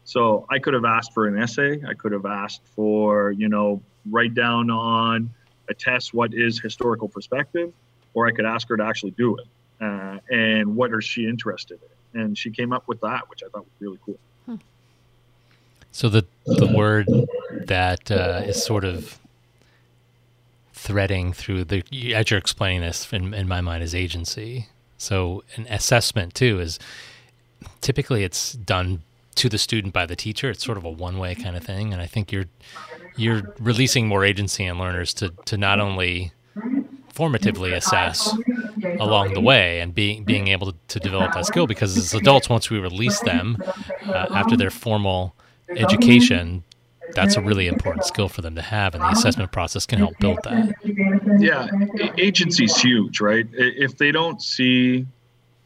So 0.04 0.46
I 0.50 0.60
could 0.60 0.74
have 0.74 0.86
asked 0.86 1.14
for 1.14 1.28
an 1.28 1.42
essay. 1.42 1.82
I 1.88 1.94
could 1.94 2.12
have 2.12 2.26
asked 2.26 2.62
for, 2.76 3.32
you 3.32 3.48
know, 3.48 3.82
write 4.10 4.34
down 4.34 4.70
on 4.70 5.30
a 5.70 5.74
test 5.74 6.14
what 6.14 6.34
is 6.34 6.60
historical 6.60 7.08
perspective, 7.08 7.72
or 8.14 8.28
I 8.28 8.32
could 8.32 8.46
ask 8.46 8.68
her 8.70 8.78
to 8.78 8.84
actually 8.84 9.12
do 9.12 9.38
it. 9.38 9.48
Uh, 9.80 10.20
and 10.30 10.76
what 10.76 10.94
is 10.94 11.06
she 11.06 11.26
interested 11.26 11.80
in? 12.14 12.22
And 12.22 12.38
she 12.38 12.52
came 12.52 12.74
up 12.74 12.88
with 12.88 13.00
that, 13.02 13.30
which 13.30 13.42
I 13.44 13.48
thought 13.50 13.64
was 13.64 13.80
really 13.80 14.00
cool. 14.06 14.20
Hmm. 14.46 14.56
So 15.92 16.10
the 16.10 16.26
the 16.46 16.68
word 16.68 17.08
that 17.68 18.12
uh, 18.12 18.42
is 18.46 18.64
sort 18.64 18.84
of 18.84 19.18
threading 20.82 21.32
through 21.32 21.64
the 21.64 21.84
as 22.16 22.32
you're 22.32 22.40
explaining 22.40 22.82
this 22.82 23.14
in, 23.14 23.36
in 23.36 23.48
my 23.48 23.62
mind 23.62 23.84
is 23.84 23.94
agency. 23.94 24.68
So 24.98 25.44
an 25.56 25.68
assessment 25.70 26.34
too 26.34 26.60
is 26.60 26.80
typically 27.82 28.24
it's 28.24 28.54
done 28.54 29.04
to 29.36 29.48
the 29.48 29.60
student 29.60 29.94
by 29.94 30.08
the 30.08 30.16
teacher. 30.16 30.50
It's 30.50 30.66
sort 30.66 30.80
of 30.80 30.84
a 30.84 30.90
one 30.90 31.20
way 31.20 31.36
kind 31.36 31.56
of 31.56 31.64
thing, 31.64 31.94
and 31.94 32.02
I 32.02 32.08
think 32.08 32.32
you're 32.32 32.46
you're 33.16 33.44
releasing 33.60 34.08
more 34.08 34.26
agency 34.26 34.66
in 34.66 34.80
learners 34.80 35.14
to 35.16 35.30
to 35.46 35.56
not 35.56 35.80
only 35.80 36.32
formatively 37.14 37.76
assess 37.76 38.36
along 39.00 39.34
the 39.34 39.42
way 39.42 39.82
and 39.82 39.94
being 39.94 40.24
being 40.24 40.48
able 40.48 40.74
to, 40.88 41.00
develop 41.00 41.34
that 41.34 41.46
skill 41.46 41.68
because 41.68 41.96
as 41.98 42.14
adults 42.14 42.50
once 42.50 42.70
we 42.70 42.80
release 42.80 43.20
them 43.22 43.58
uh, 44.08 44.28
after 44.34 44.56
their 44.56 44.70
formal 44.72 45.36
education 45.76 46.64
that's 47.14 47.36
a 47.36 47.42
really 47.42 47.68
important 47.68 48.06
skill 48.06 48.28
for 48.28 48.42
them 48.42 48.56
to 48.56 48.62
have 48.62 48.96
and 48.96 49.04
the 49.04 49.10
assessment 49.10 49.52
process 49.52 49.86
can 49.86 50.00
help 50.00 50.18
build 50.20 50.38
that 50.44 50.74
yeah 51.40 51.68
agency 52.18 52.66
is 52.66 52.78
huge 52.78 53.22
right 53.22 53.48
if 53.54 53.98
they 53.98 54.12
don't 54.12 54.42
see 54.42 55.06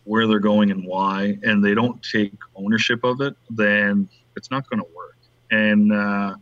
where 0.06 0.28
they're 0.28 0.40
going 0.40 0.72
and 0.72 0.86
why, 0.86 1.38
and 1.44 1.64
they 1.64 1.74
don't 1.74 2.02
take 2.02 2.34
ownership 2.56 3.04
of 3.04 3.22
it, 3.22 3.36
then 3.50 4.08
it's 4.38 4.50
not 4.50 4.70
going 4.70 4.80
to 4.80 4.88
work. 4.96 5.18
And 5.52 5.92
uh, 5.92 6.36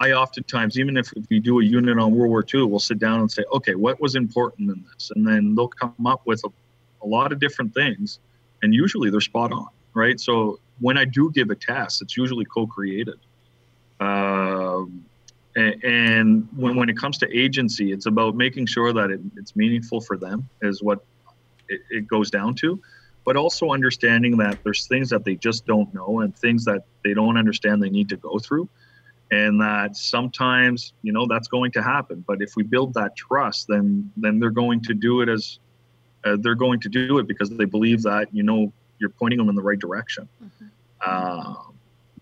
I 0.00 0.12
oftentimes, 0.12 0.78
even 0.78 0.96
if 0.96 1.10
we 1.30 1.40
do 1.40 1.60
a 1.60 1.64
unit 1.64 1.98
on 1.98 2.14
World 2.14 2.30
War 2.30 2.44
II, 2.54 2.64
we'll 2.64 2.78
sit 2.78 2.98
down 2.98 3.20
and 3.20 3.30
say, 3.30 3.42
okay, 3.52 3.74
what 3.74 4.00
was 4.00 4.14
important 4.14 4.70
in 4.70 4.84
this? 4.92 5.10
And 5.14 5.26
then 5.26 5.54
they'll 5.54 5.68
come 5.68 6.06
up 6.06 6.22
with 6.26 6.44
a, 6.44 6.48
a 7.02 7.06
lot 7.06 7.32
of 7.32 7.40
different 7.40 7.74
things, 7.74 8.20
and 8.62 8.74
usually 8.74 9.10
they're 9.10 9.20
spot 9.20 9.50
on, 9.50 9.68
right? 9.94 10.20
So 10.20 10.60
when 10.80 10.98
I 10.98 11.06
do 11.06 11.30
give 11.32 11.50
a 11.50 11.56
test, 11.56 12.02
it's 12.02 12.16
usually 12.16 12.44
co-created. 12.44 13.18
Um, 14.02 15.04
and, 15.54 15.84
and 15.84 16.48
when, 16.56 16.76
when 16.76 16.88
it 16.88 16.96
comes 16.96 17.18
to 17.18 17.36
agency, 17.36 17.92
it's 17.92 18.06
about 18.06 18.34
making 18.34 18.66
sure 18.66 18.92
that 18.92 19.10
it, 19.10 19.20
it's 19.36 19.54
meaningful 19.54 20.00
for 20.00 20.16
them, 20.16 20.48
is 20.62 20.82
what 20.82 21.04
it, 21.68 21.80
it 21.90 22.08
goes 22.08 22.30
down 22.30 22.54
to. 22.56 22.80
But 23.24 23.36
also 23.36 23.70
understanding 23.70 24.36
that 24.38 24.58
there's 24.64 24.86
things 24.86 25.10
that 25.10 25.24
they 25.24 25.36
just 25.36 25.66
don't 25.66 25.92
know 25.94 26.20
and 26.20 26.36
things 26.36 26.64
that 26.64 26.84
they 27.04 27.14
don't 27.14 27.36
understand 27.36 27.82
they 27.82 27.90
need 27.90 28.08
to 28.08 28.16
go 28.16 28.38
through. 28.38 28.68
And 29.30 29.60
that 29.60 29.96
sometimes 29.96 30.92
you 31.02 31.12
know 31.12 31.26
that's 31.26 31.48
going 31.48 31.72
to 31.72 31.82
happen. 31.82 32.24
But 32.26 32.42
if 32.42 32.56
we 32.56 32.64
build 32.64 32.94
that 32.94 33.16
trust 33.16 33.68
then 33.68 34.10
then 34.16 34.38
they're 34.40 34.50
going 34.50 34.82
to 34.82 34.94
do 34.94 35.22
it 35.22 35.28
as 35.30 35.58
uh, 36.24 36.36
they're 36.40 36.56
going 36.56 36.80
to 36.80 36.88
do 36.88 37.18
it 37.18 37.26
because 37.26 37.48
they 37.48 37.64
believe 37.64 38.02
that 38.02 38.28
you 38.32 38.42
know 38.42 38.72
you're 38.98 39.10
pointing 39.10 39.38
them 39.38 39.48
in 39.48 39.54
the 39.54 39.62
right 39.62 39.78
direction. 39.78 40.28
Mm-hmm. 40.42 40.66
uh, 41.06 41.71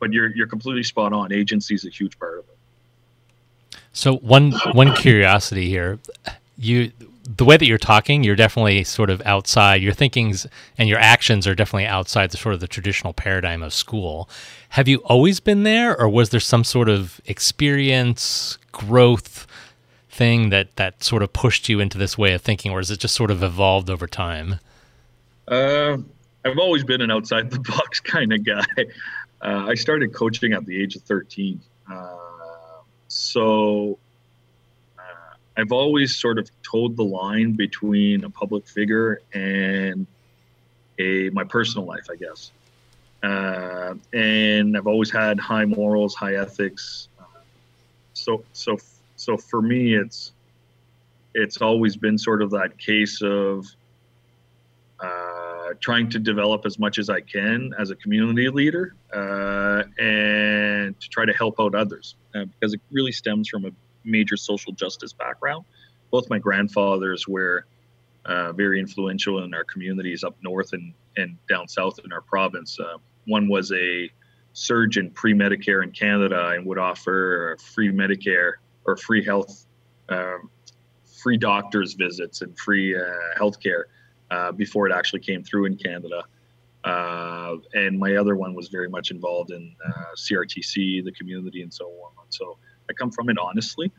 but 0.01 0.13
you're 0.13 0.35
you're 0.35 0.47
completely 0.47 0.83
spot 0.83 1.13
on 1.13 1.33
agency 1.33 1.75
is 1.75 1.85
a 1.85 1.91
huge 1.91 2.19
part 2.19 2.39
of 2.39 2.45
it 2.45 3.79
so 3.93 4.17
one 4.17 4.53
one 4.73 4.95
curiosity 4.95 5.69
here 5.69 5.99
you 6.57 6.91
the 7.37 7.45
way 7.45 7.57
that 7.57 7.67
you're 7.67 7.79
talking, 7.79 8.25
you're 8.25 8.37
definitely 8.37 8.83
sort 8.85 9.11
of 9.11 9.23
outside. 9.25 9.83
Your 9.83 9.93
thinkings 9.93 10.47
and 10.79 10.89
your 10.89 10.99
actions 10.99 11.47
are 11.47 11.55
definitely 11.55 11.87
outside 11.87 12.31
the 12.31 12.37
sort 12.37 12.55
of 12.55 12.61
the 12.61 12.67
traditional 12.67 13.13
paradigm 13.13 13.63
of 13.63 13.73
school. 13.73 14.29
Have 14.71 14.89
you 14.89 14.99
always 14.99 15.41
been 15.41 15.63
there, 15.63 15.99
or 15.99 16.09
was 16.09 16.31
there 16.31 16.41
some 16.41 16.65
sort 16.65 16.89
of 16.89 17.21
experience, 17.27 18.59
growth 18.73 19.47
thing 20.09 20.51
that 20.51 20.75
that 20.77 21.05
sort 21.05 21.23
of 21.23 21.33
pushed 21.33 21.69
you 21.69 21.81
into 21.81 21.99
this 21.99 22.19
way 22.19 22.33
of 22.33 22.43
thinking, 22.43 22.73
or 22.73 22.79
has 22.79 22.91
it 22.91 22.99
just 22.99 23.15
sort 23.15 23.31
of 23.31 23.43
evolved 23.43 23.91
over 23.91 24.07
time? 24.07 24.57
Uh, 25.47 25.99
I've 26.45 26.59
always 26.59 26.85
been 26.85 27.01
an 27.01 27.11
outside 27.11 27.51
the 27.51 27.61
box 27.61 28.01
kind 28.15 28.33
of 28.33 28.45
guy. 28.45 28.65
Uh, 29.43 29.67
I 29.69 29.75
started 29.75 30.13
coaching 30.13 30.53
at 30.53 30.67
the 30.67 30.81
age 30.81 30.97
of 30.97 31.03
13. 31.03 31.61
Uh, 31.91 32.17
so 33.09 33.99
I've 35.57 35.73
always 35.73 36.17
sort 36.17 36.39
of 36.39 36.49
toed 36.63 36.97
the 36.97 37.05
line 37.05 37.53
between 37.53 38.25
a 38.25 38.31
public 38.31 38.67
figure 38.67 39.21
and 39.35 40.07
a 40.99 41.31
my 41.31 41.45
personal 41.45 41.87
life, 41.87 42.07
I 42.11 42.17
guess. 42.17 42.51
Uh, 43.23 43.95
and 44.15 44.77
I've 44.77 44.87
always 44.87 45.11
had 45.11 45.39
high 45.39 45.67
morals, 45.67 46.15
high 46.15 46.37
ethics. 46.37 47.09
Uh, 47.19 47.25
so 48.15 48.45
so 48.53 48.79
so 49.17 49.37
for 49.37 49.61
me, 49.61 49.95
it's 49.95 50.33
it's 51.35 51.61
always 51.61 51.97
been 51.97 52.17
sort 52.17 52.41
of 52.43 52.51
that 52.53 52.79
case 52.79 53.21
of 53.21 53.67
uh, 54.99 55.50
trying 55.81 56.09
to 56.11 56.19
develop 56.19 56.67
as 56.67 56.79
much 56.79 56.99
as 56.99 57.09
I 57.09 57.21
can 57.21 57.73
as 57.79 57.91
a 57.91 57.97
community 57.97 58.49
leader 58.49 58.95
uh, 59.15 59.85
and 59.99 60.99
to 60.99 61.09
try 61.09 61.25
to 61.25 61.33
help 61.33 61.61
out 61.61 61.75
others 61.75 62.17
uh, 62.35 62.45
because 62.45 62.75
it 62.75 62.81
really 62.91 63.13
stems 63.13 63.49
from 63.49 63.65
a 63.67 63.71
major 64.05 64.37
social 64.37 64.73
justice 64.73 65.13
background. 65.13 65.65
Both 66.11 66.29
my 66.31 66.39
grandfathers 66.39 67.29
were 67.29 67.67
uh, 68.25 68.53
very 68.53 68.81
influential 68.81 69.43
in 69.45 69.55
our 69.55 69.65
communities 69.65 70.25
up 70.25 70.37
north 70.43 70.73
and, 70.73 70.93
and 71.17 71.37
down 71.49 71.69
south 71.69 72.01
in 72.05 72.13
our 72.13 72.21
province. 72.21 72.79
One 73.27 73.49
was 73.49 73.73
a 73.73 74.11
surgeon 74.53 75.11
pre 75.11 75.33
Medicare 75.35 75.83
in 75.83 75.93
Canada 75.93 76.49
and 76.49 76.67
would 76.67 76.79
offer 76.79 77.57
free 77.75 77.91
Medicare 77.91 78.55
or 78.85 78.97
free 78.97 79.25
health, 79.25 79.67
um, 80.09 80.51
free 81.23 81.37
doctor's 81.37 81.95
visits 81.95 82.43
and 82.43 82.59
free 82.59 82.97
uh, 82.97 83.05
health 83.37 83.61
care 83.61 83.87
uh, 84.31 84.53
before 84.53 84.89
it 84.89 84.93
actually 84.93 85.21
came 85.21 85.43
through 85.43 85.67
in 85.67 85.77
Canada. 85.77 86.23
Uh, 86.85 87.57
and 87.75 87.99
my 87.99 88.17
other 88.17 88.37
one 88.37 88.55
was 88.55 88.69
very 88.69 88.89
much 88.89 89.11
involved 89.11 89.51
in 89.51 89.75
uh, 89.87 90.15
CRTC, 90.17 91.05
the 91.05 91.13
community, 91.13 91.63
and 91.63 91.73
so 91.73 91.87
on. 91.87 92.25
So 92.31 92.57
I 92.89 92.93
come 92.93 93.11
from 93.11 93.29
it 93.29 93.37
honestly. 93.39 93.93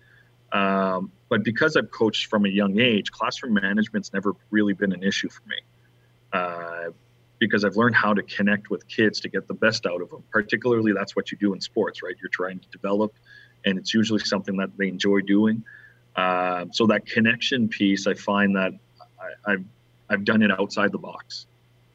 Um, 0.51 1.11
but 1.29 1.43
because 1.43 1.77
I've 1.77 1.91
coached 1.91 2.27
from 2.27 2.45
a 2.45 2.49
young 2.49 2.79
age, 2.79 3.11
classroom 3.11 3.53
management's 3.53 4.11
never 4.13 4.35
really 4.49 4.73
been 4.73 4.91
an 4.91 5.03
issue 5.03 5.29
for 5.29 5.43
me. 5.47 5.57
Uh, 6.33 6.91
because 7.39 7.65
I've 7.65 7.75
learned 7.75 7.95
how 7.95 8.13
to 8.13 8.21
connect 8.21 8.69
with 8.69 8.87
kids 8.87 9.19
to 9.21 9.29
get 9.29 9.47
the 9.47 9.55
best 9.55 9.87
out 9.87 10.01
of 10.01 10.09
them. 10.11 10.23
Particularly, 10.31 10.93
that's 10.93 11.15
what 11.15 11.31
you 11.31 11.37
do 11.39 11.53
in 11.53 11.61
sports, 11.61 12.03
right? 12.03 12.15
You're 12.21 12.29
trying 12.29 12.59
to 12.59 12.69
develop, 12.69 13.13
and 13.65 13.79
it's 13.79 13.95
usually 13.95 14.19
something 14.19 14.57
that 14.57 14.77
they 14.77 14.87
enjoy 14.87 15.21
doing. 15.21 15.63
Uh, 16.15 16.65
so 16.71 16.85
that 16.87 17.07
connection 17.07 17.67
piece, 17.67 18.05
I 18.05 18.13
find 18.13 18.55
that 18.55 18.73
I, 19.19 19.53
I've 19.53 19.65
I've 20.11 20.25
done 20.25 20.41
it 20.41 20.51
outside 20.51 20.91
the 20.91 20.97
box, 20.97 21.47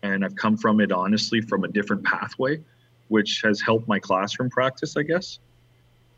and 0.03 0.25
I've 0.25 0.35
come 0.35 0.57
from 0.57 0.81
it 0.81 0.91
honestly 0.91 1.41
from 1.43 1.65
a 1.65 1.69
different 1.69 2.03
pathway, 2.03 2.61
which 3.09 3.43
has 3.45 3.61
helped 3.61 3.87
my 3.87 3.99
classroom 3.99 4.49
practice, 4.49 4.97
I 4.97 5.03
guess. 5.03 5.39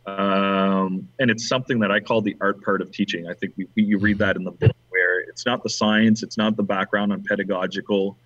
Um, 0.07 1.09
and 1.19 1.31
it's 1.31 1.49
something 1.49 1.81
that 1.81 1.91
I 1.91 2.01
call 2.01 2.23
the 2.23 2.37
art 2.41 2.63
part 2.63 2.81
of 2.81 2.91
teaching. 2.93 3.29
I 3.29 3.35
think 3.35 3.53
we, 3.57 3.67
you 3.75 3.99
read 3.99 4.19
that 4.19 4.37
in 4.37 4.45
the 4.45 4.53
book, 4.53 4.77
where 4.89 5.21
it's 5.21 5.45
not 5.45 5.63
the 5.63 5.69
science, 5.69 6.23
it's 6.23 6.39
not 6.39 6.57
the 6.57 6.63
background 6.63 7.13
on 7.13 7.23
pedagogical 7.25 8.17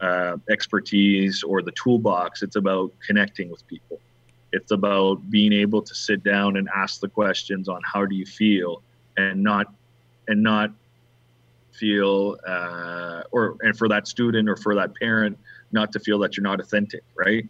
uh, 0.00 0.38
expertise 0.48 1.42
or 1.42 1.62
the 1.62 1.72
toolbox. 1.72 2.42
It's 2.42 2.56
about 2.56 2.92
connecting 3.06 3.50
with 3.50 3.64
people. 3.68 4.00
It's 4.52 4.72
about 4.72 5.30
being 5.30 5.52
able 5.52 5.82
to 5.82 5.94
sit 5.94 6.24
down 6.24 6.56
and 6.56 6.68
ask 6.74 7.00
the 7.00 7.08
questions 7.08 7.68
on 7.68 7.80
how 7.84 8.06
do 8.06 8.16
you 8.16 8.26
feel, 8.26 8.82
and 9.16 9.42
not 9.42 9.72
and 10.26 10.42
not 10.42 10.72
feel 11.72 12.36
uh, 12.46 13.22
or 13.30 13.56
and 13.60 13.76
for 13.76 13.88
that 13.88 14.08
student 14.08 14.48
or 14.48 14.56
for 14.56 14.74
that 14.74 14.94
parent 14.94 15.38
not 15.72 15.92
to 15.92 16.00
feel 16.00 16.18
that 16.18 16.36
you're 16.36 16.44
not 16.44 16.60
authentic, 16.60 17.02
right? 17.14 17.48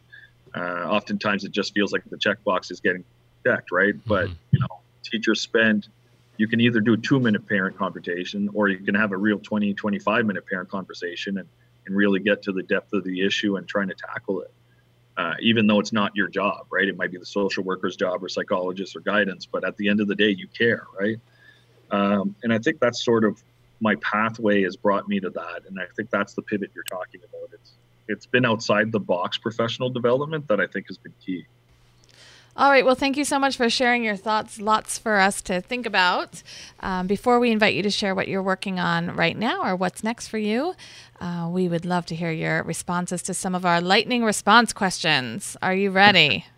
Uh, 0.55 0.87
oftentimes 0.89 1.45
it 1.45 1.53
just 1.53 1.73
feels 1.75 1.93
like 1.93 2.03
the 2.11 2.17
checkbox 2.17 2.71
is 2.71 2.81
getting 2.81 3.05
checked, 3.47 3.71
right? 3.73 3.95
Mm-hmm. 3.95 4.09
But 4.09 4.29
you 4.51 4.61
know, 4.61 4.81
teachers 5.03 5.41
spend 5.41 5.89
you 6.37 6.49
can 6.49 6.61
either 6.61 6.81
do 6.81 6.95
a 6.95 6.97
two 6.97 7.21
minute 7.21 7.47
parent 7.47 7.77
conversation 7.77 8.49
or 8.55 8.69
you 8.69 8.79
can 8.79 8.95
have 8.95 9.13
a 9.13 9.17
real 9.17 9.39
20 9.39 9.75
25 9.75 10.27
minute 10.27 10.47
parent 10.47 10.71
conversation 10.71 11.39
and 11.39 11.49
and 11.87 11.97
really 11.97 12.21
get 12.21 12.43
to 12.43 12.53
the 12.53 12.63
depth 12.63 12.93
of 12.93 13.05
the 13.05 13.25
issue 13.25 13.57
and 13.57 13.67
trying 13.67 13.89
to 13.89 13.95
tackle 13.95 14.41
it. 14.41 14.53
Uh, 15.17 15.35
even 15.41 15.67
though 15.67 15.81
it's 15.81 15.93
not 15.93 16.15
your 16.15 16.29
job, 16.29 16.67
right? 16.71 16.89
It 16.89 16.97
might 16.97 17.11
be 17.11 17.19
the 17.19 17.27
social 17.27 17.65
worker's 17.65 17.97
job 17.97 18.23
or 18.23 18.29
psychologist 18.29 18.97
or 18.97 19.01
guidance, 19.01 19.45
but 19.45 19.65
at 19.65 19.77
the 19.77 19.89
end 19.89 20.01
of 20.01 20.07
the 20.07 20.15
day, 20.15 20.31
you 20.31 20.47
care, 20.47 20.87
right? 20.99 21.19
Um, 21.91 22.35
and 22.43 22.53
I 22.53 22.59
think 22.59 22.81
that's 22.81 23.05
sort 23.05 23.25
of 23.25 23.43
my 23.81 23.97
pathway 23.97 24.63
has 24.63 24.77
brought 24.77 25.09
me 25.09 25.21
to 25.21 25.31
that, 25.31 25.63
and 25.69 25.79
I 25.81 25.85
think 25.97 26.11
that's 26.11 26.35
the 26.35 26.43
pivot 26.43 26.71
you're 26.75 26.85
talking 26.85 27.21
about. 27.29 27.51
It's 27.53 27.73
it's 28.09 28.27
been 28.27 28.45
outside 28.45 28.91
the 28.91 29.01
box 29.01 29.39
professional 29.39 29.89
development 29.89 30.49
that 30.49 30.61
I 30.61 30.67
think 30.67 30.89
has 30.89 30.99
been 30.99 31.15
key. 31.25 31.47
All 32.57 32.69
right. 32.69 32.85
Well, 32.85 32.97
thank 32.97 33.17
you 33.17 33.25
so 33.25 33.39
much 33.39 33.57
for 33.57 33.71
sharing 33.71 34.03
your 34.03 34.17
thoughts. 34.17 34.61
Lots 34.61 34.99
for 34.99 35.17
us 35.17 35.41
to 35.43 35.61
think 35.61 35.87
about. 35.87 36.43
Um, 36.81 37.07
before 37.07 37.39
we 37.39 37.53
invite 37.53 37.75
you 37.75 37.83
to 37.85 37.91
share 37.91 38.15
what 38.15 38.27
you're 38.27 38.43
working 38.43 38.81
on 38.81 39.15
right 39.15 39.39
now 39.39 39.63
or 39.65 39.77
what's 39.77 40.03
next 40.03 40.27
for 40.29 40.39
you, 40.39 40.75
uh, 41.21 41.49
we 41.51 41.69
would 41.69 41.87
love 41.87 42.07
to 42.07 42.17
hear 42.17 42.33
your 42.33 42.65
responses 42.65 43.23
to 43.23 43.35
some 43.35 43.55
of 43.55 43.65
our 43.65 43.81
lightning 43.81 44.25
response 44.25 44.73
questions. 44.73 45.57
Are 45.63 45.75
you 45.75 45.91
ready? 45.91 46.45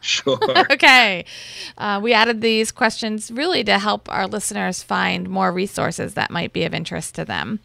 sure. 0.00 0.38
okay. 0.70 1.24
Uh, 1.78 2.00
we 2.02 2.12
added 2.12 2.40
these 2.40 2.72
questions 2.72 3.30
really 3.30 3.64
to 3.64 3.78
help 3.78 4.10
our 4.12 4.26
listeners 4.26 4.82
find 4.82 5.28
more 5.28 5.52
resources 5.52 6.14
that 6.14 6.30
might 6.30 6.52
be 6.52 6.64
of 6.64 6.74
interest 6.74 7.14
to 7.14 7.24
them. 7.24 7.60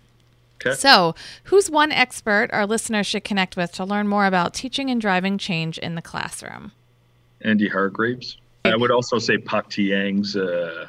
Okay. 0.66 0.76
So, 0.76 1.16
who's 1.46 1.70
one 1.70 1.92
expert 1.92 2.50
our 2.52 2.66
listeners 2.66 3.06
should 3.06 3.24
connect 3.24 3.58
with 3.58 3.72
to 3.74 3.86
learn 3.86 4.08
more 4.08 4.26
about 4.26 4.54
teaching 4.54 4.90
and 4.90 5.00
driving 5.00 5.38
change 5.38 5.78
in 5.78 5.96
the 5.96 6.02
classroom? 6.02 6.72
Andy 7.42 7.68
Hargreaves. 7.68 8.38
I 8.64 8.76
would 8.76 8.92
also 8.92 9.20
say 9.20 9.38
Pak 9.38 9.70
Tee 9.70 9.94
Ng's 9.94 10.36
uh, 10.36 10.88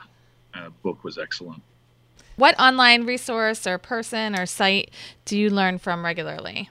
uh, 0.55 0.69
book 0.83 1.05
was 1.05 1.19
excellent. 1.19 1.63
What 2.37 2.59
online 2.59 3.05
resource 3.05 3.67
or 3.67 3.79
person 3.79 4.39
or 4.39 4.47
site 4.47 4.91
do 5.25 5.39
you 5.39 5.51
learn 5.51 5.79
from 5.79 6.05
regularly? 6.05 6.71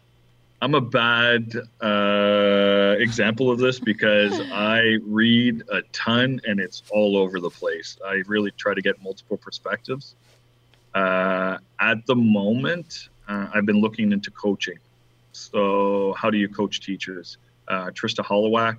I'm 0.61 0.73
a 0.73 0.81
bad 0.81 1.53
uh, 1.81 2.95
example 2.97 3.51
of 3.51 3.59
this 3.59 3.79
because 3.79 4.39
I 4.51 4.97
read 5.03 5.63
a 5.71 5.81
ton 5.91 6.39
and 6.45 6.59
it's 6.59 6.83
all 6.89 7.17
over 7.17 7.39
the 7.39 7.49
place. 7.49 7.97
I 8.05 8.23
really 8.25 8.51
try 8.51 8.73
to 8.73 8.81
get 8.81 9.01
multiple 9.03 9.37
perspectives. 9.37 10.15
Uh, 10.93 11.57
at 11.79 12.05
the 12.05 12.15
moment, 12.15 13.09
uh, 13.27 13.47
I've 13.53 13.65
been 13.65 13.81
looking 13.81 14.11
into 14.11 14.31
coaching. 14.31 14.79
So, 15.33 16.13
how 16.17 16.29
do 16.29 16.37
you 16.37 16.47
coach 16.47 16.79
teachers? 16.79 17.37
Uh, 17.67 17.87
Trista 17.87 18.23
Hollweck 18.23 18.77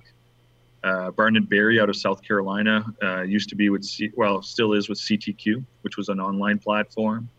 uh, 0.83 1.11
Barnett 1.11 1.49
Berry 1.49 1.79
out 1.79 1.89
of 1.89 1.95
South 1.95 2.21
Carolina 2.21 2.85
uh, 3.03 3.21
used 3.21 3.49
to 3.49 3.55
be 3.55 3.69
with, 3.69 3.83
C- 3.83 4.11
well, 4.15 4.41
still 4.41 4.73
is 4.73 4.89
with 4.89 4.99
CTQ, 4.99 5.63
which 5.81 5.97
was 5.97 6.09
an 6.09 6.19
online 6.19 6.59
platform. 6.59 7.29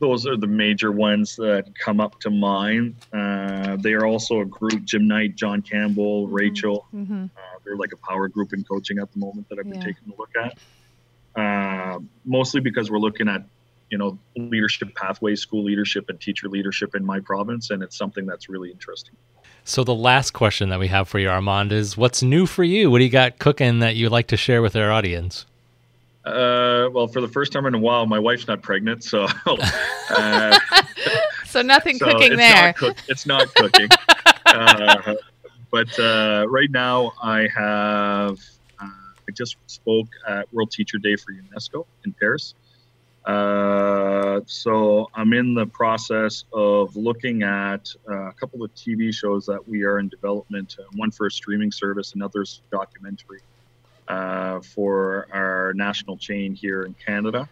Those 0.00 0.26
are 0.26 0.36
the 0.36 0.46
major 0.46 0.90
ones 0.92 1.36
that 1.36 1.72
come 1.78 2.00
up 2.00 2.20
to 2.20 2.30
mind. 2.30 2.96
Uh, 3.12 3.76
they 3.76 3.92
are 3.92 4.06
also 4.06 4.40
a 4.40 4.44
group, 4.44 4.84
Jim 4.84 5.06
Knight, 5.06 5.36
John 5.36 5.62
Campbell, 5.62 6.26
mm-hmm. 6.26 6.34
Rachel. 6.34 6.86
Mm-hmm. 6.94 7.24
Uh, 7.24 7.58
they're 7.64 7.76
like 7.76 7.92
a 7.92 7.96
power 7.96 8.28
group 8.28 8.52
in 8.52 8.64
coaching 8.64 8.98
at 8.98 9.12
the 9.12 9.18
moment 9.18 9.48
that 9.48 9.58
I've 9.58 9.64
been 9.64 9.80
yeah. 9.80 9.86
taking 9.86 10.12
a 10.12 10.16
look 10.18 10.30
at. 10.36 10.58
Uh, 11.40 12.00
mostly 12.24 12.60
because 12.60 12.90
we're 12.90 12.98
looking 12.98 13.28
at 13.28 13.44
you 13.90 13.98
know 13.98 14.18
leadership 14.36 14.94
pathways 14.94 15.40
school 15.40 15.62
leadership 15.62 16.08
and 16.08 16.20
teacher 16.20 16.48
leadership 16.48 16.94
in 16.94 17.04
my 17.04 17.20
province 17.20 17.70
and 17.70 17.82
it's 17.82 17.98
something 17.98 18.24
that's 18.24 18.48
really 18.48 18.70
interesting 18.70 19.14
so 19.66 19.82
the 19.82 19.94
last 19.94 20.32
question 20.32 20.68
that 20.68 20.78
we 20.78 20.88
have 20.88 21.08
for 21.08 21.18
you, 21.18 21.30
Armand, 21.30 21.72
is 21.72 21.96
what's 21.96 22.22
new 22.22 22.44
for 22.44 22.62
you? 22.62 22.90
What 22.90 22.98
do 22.98 23.04
you 23.04 23.10
got 23.10 23.38
cooking 23.38 23.78
that 23.78 23.96
you'd 23.96 24.12
like 24.12 24.26
to 24.26 24.36
share 24.36 24.60
with 24.60 24.76
our 24.76 24.92
audience? 24.92 25.46
Uh, 26.24 26.88
well, 26.92 27.06
for 27.06 27.20
the 27.20 27.28
first 27.28 27.52
time 27.52 27.66
in 27.66 27.74
a 27.74 27.78
while, 27.78 28.06
my 28.06 28.18
wife's 28.18 28.48
not 28.48 28.62
pregnant, 28.62 29.04
so 29.04 29.26
uh, 30.10 30.58
so 31.46 31.60
nothing 31.60 31.98
so 31.98 32.06
cooking 32.06 32.32
it's 32.32 32.36
there. 32.36 32.66
Not 32.66 32.76
cook- 32.76 32.96
it's 33.08 33.26
not 33.26 33.54
cooking. 33.54 33.88
uh, 34.46 35.14
but 35.70 35.98
uh, 35.98 36.46
right 36.48 36.70
now, 36.70 37.12
I 37.22 37.48
have. 37.54 38.38
Uh, 38.80 38.86
I 38.86 39.32
just 39.34 39.56
spoke 39.66 40.08
at 40.26 40.50
World 40.52 40.70
Teacher 40.70 40.98
Day 40.98 41.16
for 41.16 41.32
UNESCO 41.32 41.84
in 42.06 42.12
Paris. 42.14 42.54
Uh, 43.26 44.40
so 44.46 45.08
I'm 45.14 45.32
in 45.32 45.54
the 45.54 45.66
process 45.66 46.44
of 46.52 46.94
looking 46.94 47.42
at 47.42 47.88
uh, 48.08 48.28
a 48.28 48.32
couple 48.34 48.62
of 48.62 48.74
TV 48.74 49.14
shows 49.14 49.46
that 49.46 49.66
we 49.66 49.82
are 49.82 49.98
in 49.98 50.08
development. 50.08 50.76
Uh, 50.78 50.84
one 50.96 51.10
for 51.10 51.26
a 51.26 51.30
streaming 51.30 51.72
service, 51.72 52.14
another's 52.14 52.60
documentary 52.70 53.40
uh, 54.08 54.60
for 54.60 55.26
our 55.32 55.53
national 55.72 56.16
chain 56.16 56.54
here 56.54 56.82
in 56.82 56.94
Canada, 56.94 57.48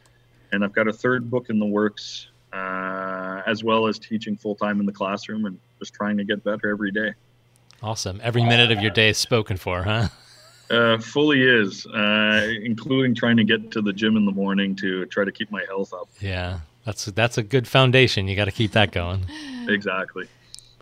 and 0.52 0.64
I've 0.64 0.72
got 0.72 0.88
a 0.88 0.92
third 0.92 1.30
book 1.30 1.48
in 1.48 1.58
the 1.58 1.66
works, 1.66 2.28
uh, 2.52 3.42
as 3.46 3.64
well 3.64 3.86
as 3.86 3.98
teaching 3.98 4.36
full 4.36 4.54
time 4.54 4.80
in 4.80 4.86
the 4.86 4.92
classroom 4.92 5.46
and 5.46 5.58
just 5.78 5.94
trying 5.94 6.16
to 6.18 6.24
get 6.24 6.44
better 6.44 6.68
every 6.68 6.90
day. 6.90 7.12
Awesome! 7.82 8.20
Every 8.22 8.44
minute 8.44 8.70
of 8.70 8.80
your 8.80 8.90
day 8.90 9.08
is 9.08 9.18
spoken 9.18 9.56
for, 9.56 9.82
huh? 9.82 10.08
Uh, 10.70 10.98
fully 10.98 11.42
is, 11.42 11.86
uh, 11.86 12.48
including 12.62 13.14
trying 13.14 13.36
to 13.36 13.44
get 13.44 13.70
to 13.70 13.82
the 13.82 13.92
gym 13.92 14.16
in 14.16 14.24
the 14.24 14.32
morning 14.32 14.74
to 14.76 15.04
try 15.06 15.24
to 15.24 15.32
keep 15.32 15.50
my 15.50 15.64
health 15.68 15.92
up. 15.92 16.08
Yeah, 16.20 16.60
that's 16.84 17.06
that's 17.06 17.38
a 17.38 17.42
good 17.42 17.68
foundation. 17.68 18.28
You 18.28 18.36
got 18.36 18.46
to 18.46 18.52
keep 18.52 18.72
that 18.72 18.92
going. 18.92 19.26
exactly. 19.68 20.28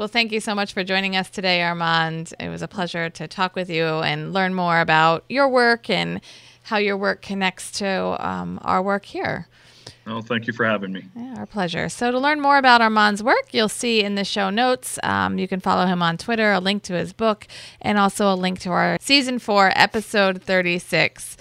Well, 0.00 0.08
thank 0.08 0.32
you 0.32 0.40
so 0.40 0.54
much 0.54 0.72
for 0.72 0.82
joining 0.82 1.14
us 1.14 1.28
today, 1.28 1.60
Armand. 1.60 2.32
It 2.40 2.48
was 2.48 2.62
a 2.62 2.68
pleasure 2.68 3.10
to 3.10 3.28
talk 3.28 3.54
with 3.54 3.68
you 3.68 3.84
and 3.84 4.32
learn 4.32 4.54
more 4.54 4.80
about 4.80 5.24
your 5.28 5.46
work 5.46 5.90
and 5.90 6.22
how 6.64 6.76
your 6.78 6.96
work 6.96 7.22
connects 7.22 7.70
to 7.72 8.16
um, 8.26 8.58
our 8.62 8.82
work 8.82 9.04
here. 9.04 9.48
Well, 10.06 10.22
thank 10.22 10.46
you 10.46 10.52
for 10.52 10.64
having 10.64 10.92
me. 10.92 11.04
Yeah, 11.14 11.34
our 11.38 11.46
pleasure. 11.46 11.88
So, 11.88 12.10
to 12.10 12.18
learn 12.18 12.40
more 12.40 12.58
about 12.58 12.80
Armand's 12.80 13.22
work, 13.22 13.52
you'll 13.52 13.68
see 13.68 14.02
in 14.02 14.14
the 14.14 14.24
show 14.24 14.50
notes. 14.50 14.98
Um, 15.02 15.38
you 15.38 15.46
can 15.46 15.60
follow 15.60 15.86
him 15.86 16.02
on 16.02 16.16
Twitter, 16.16 16.52
a 16.52 16.60
link 16.60 16.82
to 16.84 16.94
his 16.94 17.12
book, 17.12 17.46
and 17.80 17.98
also 17.98 18.32
a 18.32 18.34
link 18.34 18.58
to 18.60 18.70
our 18.70 18.96
season 19.00 19.38
four, 19.38 19.72
episode 19.74 20.42
36. 20.42 21.36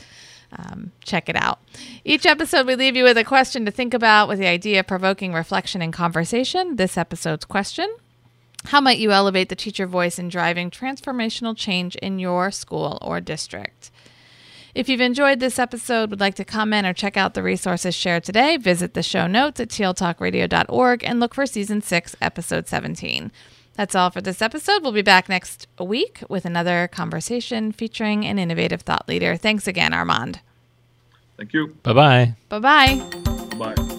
Um, 0.51 0.91
check 1.03 1.29
it 1.29 1.35
out. 1.35 1.59
Each 2.03 2.25
episode, 2.25 2.65
we 2.67 2.75
leave 2.75 2.95
you 2.95 3.03
with 3.03 3.17
a 3.17 3.23
question 3.23 3.65
to 3.65 3.71
think 3.71 3.93
about 3.93 4.27
with 4.27 4.39
the 4.39 4.47
idea 4.47 4.81
of 4.81 4.87
provoking 4.87 5.33
reflection 5.33 5.81
and 5.81 5.93
conversation. 5.93 6.75
This 6.75 6.97
episode's 6.97 7.45
question 7.45 7.87
How 8.65 8.81
might 8.81 8.97
you 8.97 9.11
elevate 9.11 9.49
the 9.49 9.55
teacher 9.55 9.85
voice 9.85 10.19
in 10.19 10.27
driving 10.29 10.69
transformational 10.69 11.55
change 11.55 11.95
in 11.97 12.19
your 12.19 12.51
school 12.51 12.97
or 13.01 13.21
district? 13.21 13.91
If 14.75 14.87
you've 14.87 15.01
enjoyed 15.01 15.39
this 15.39 15.57
episode, 15.59 16.09
would 16.09 16.19
like 16.19 16.35
to 16.35 16.45
comment 16.45 16.85
or 16.85 16.93
check 16.93 17.17
out 17.17 17.33
the 17.33 17.43
resources 17.43 17.95
shared 17.95 18.23
today, 18.23 18.57
visit 18.57 18.93
the 18.93 19.03
show 19.03 19.27
notes 19.27 19.59
at 19.59 19.69
tealtalkradio.org 19.69 21.03
and 21.03 21.19
look 21.19 21.33
for 21.33 21.45
season 21.45 21.81
6, 21.81 22.15
episode 22.21 22.67
17. 22.67 23.31
That's 23.73 23.95
all 23.95 24.09
for 24.09 24.21
this 24.21 24.41
episode. 24.41 24.83
We'll 24.83 24.91
be 24.91 25.01
back 25.01 25.29
next 25.29 25.67
week 25.79 26.21
with 26.29 26.45
another 26.45 26.89
conversation 26.91 27.71
featuring 27.71 28.25
an 28.25 28.37
innovative 28.37 28.81
thought 28.81 29.07
leader. 29.07 29.37
Thanks 29.37 29.67
again, 29.67 29.93
Armand. 29.93 30.41
Thank 31.37 31.53
you. 31.53 31.77
Bye 31.83 31.93
bye. 31.93 32.35
Bye 32.49 32.59
bye 32.59 32.95
bye. 32.97 33.75
Bye 33.75 33.98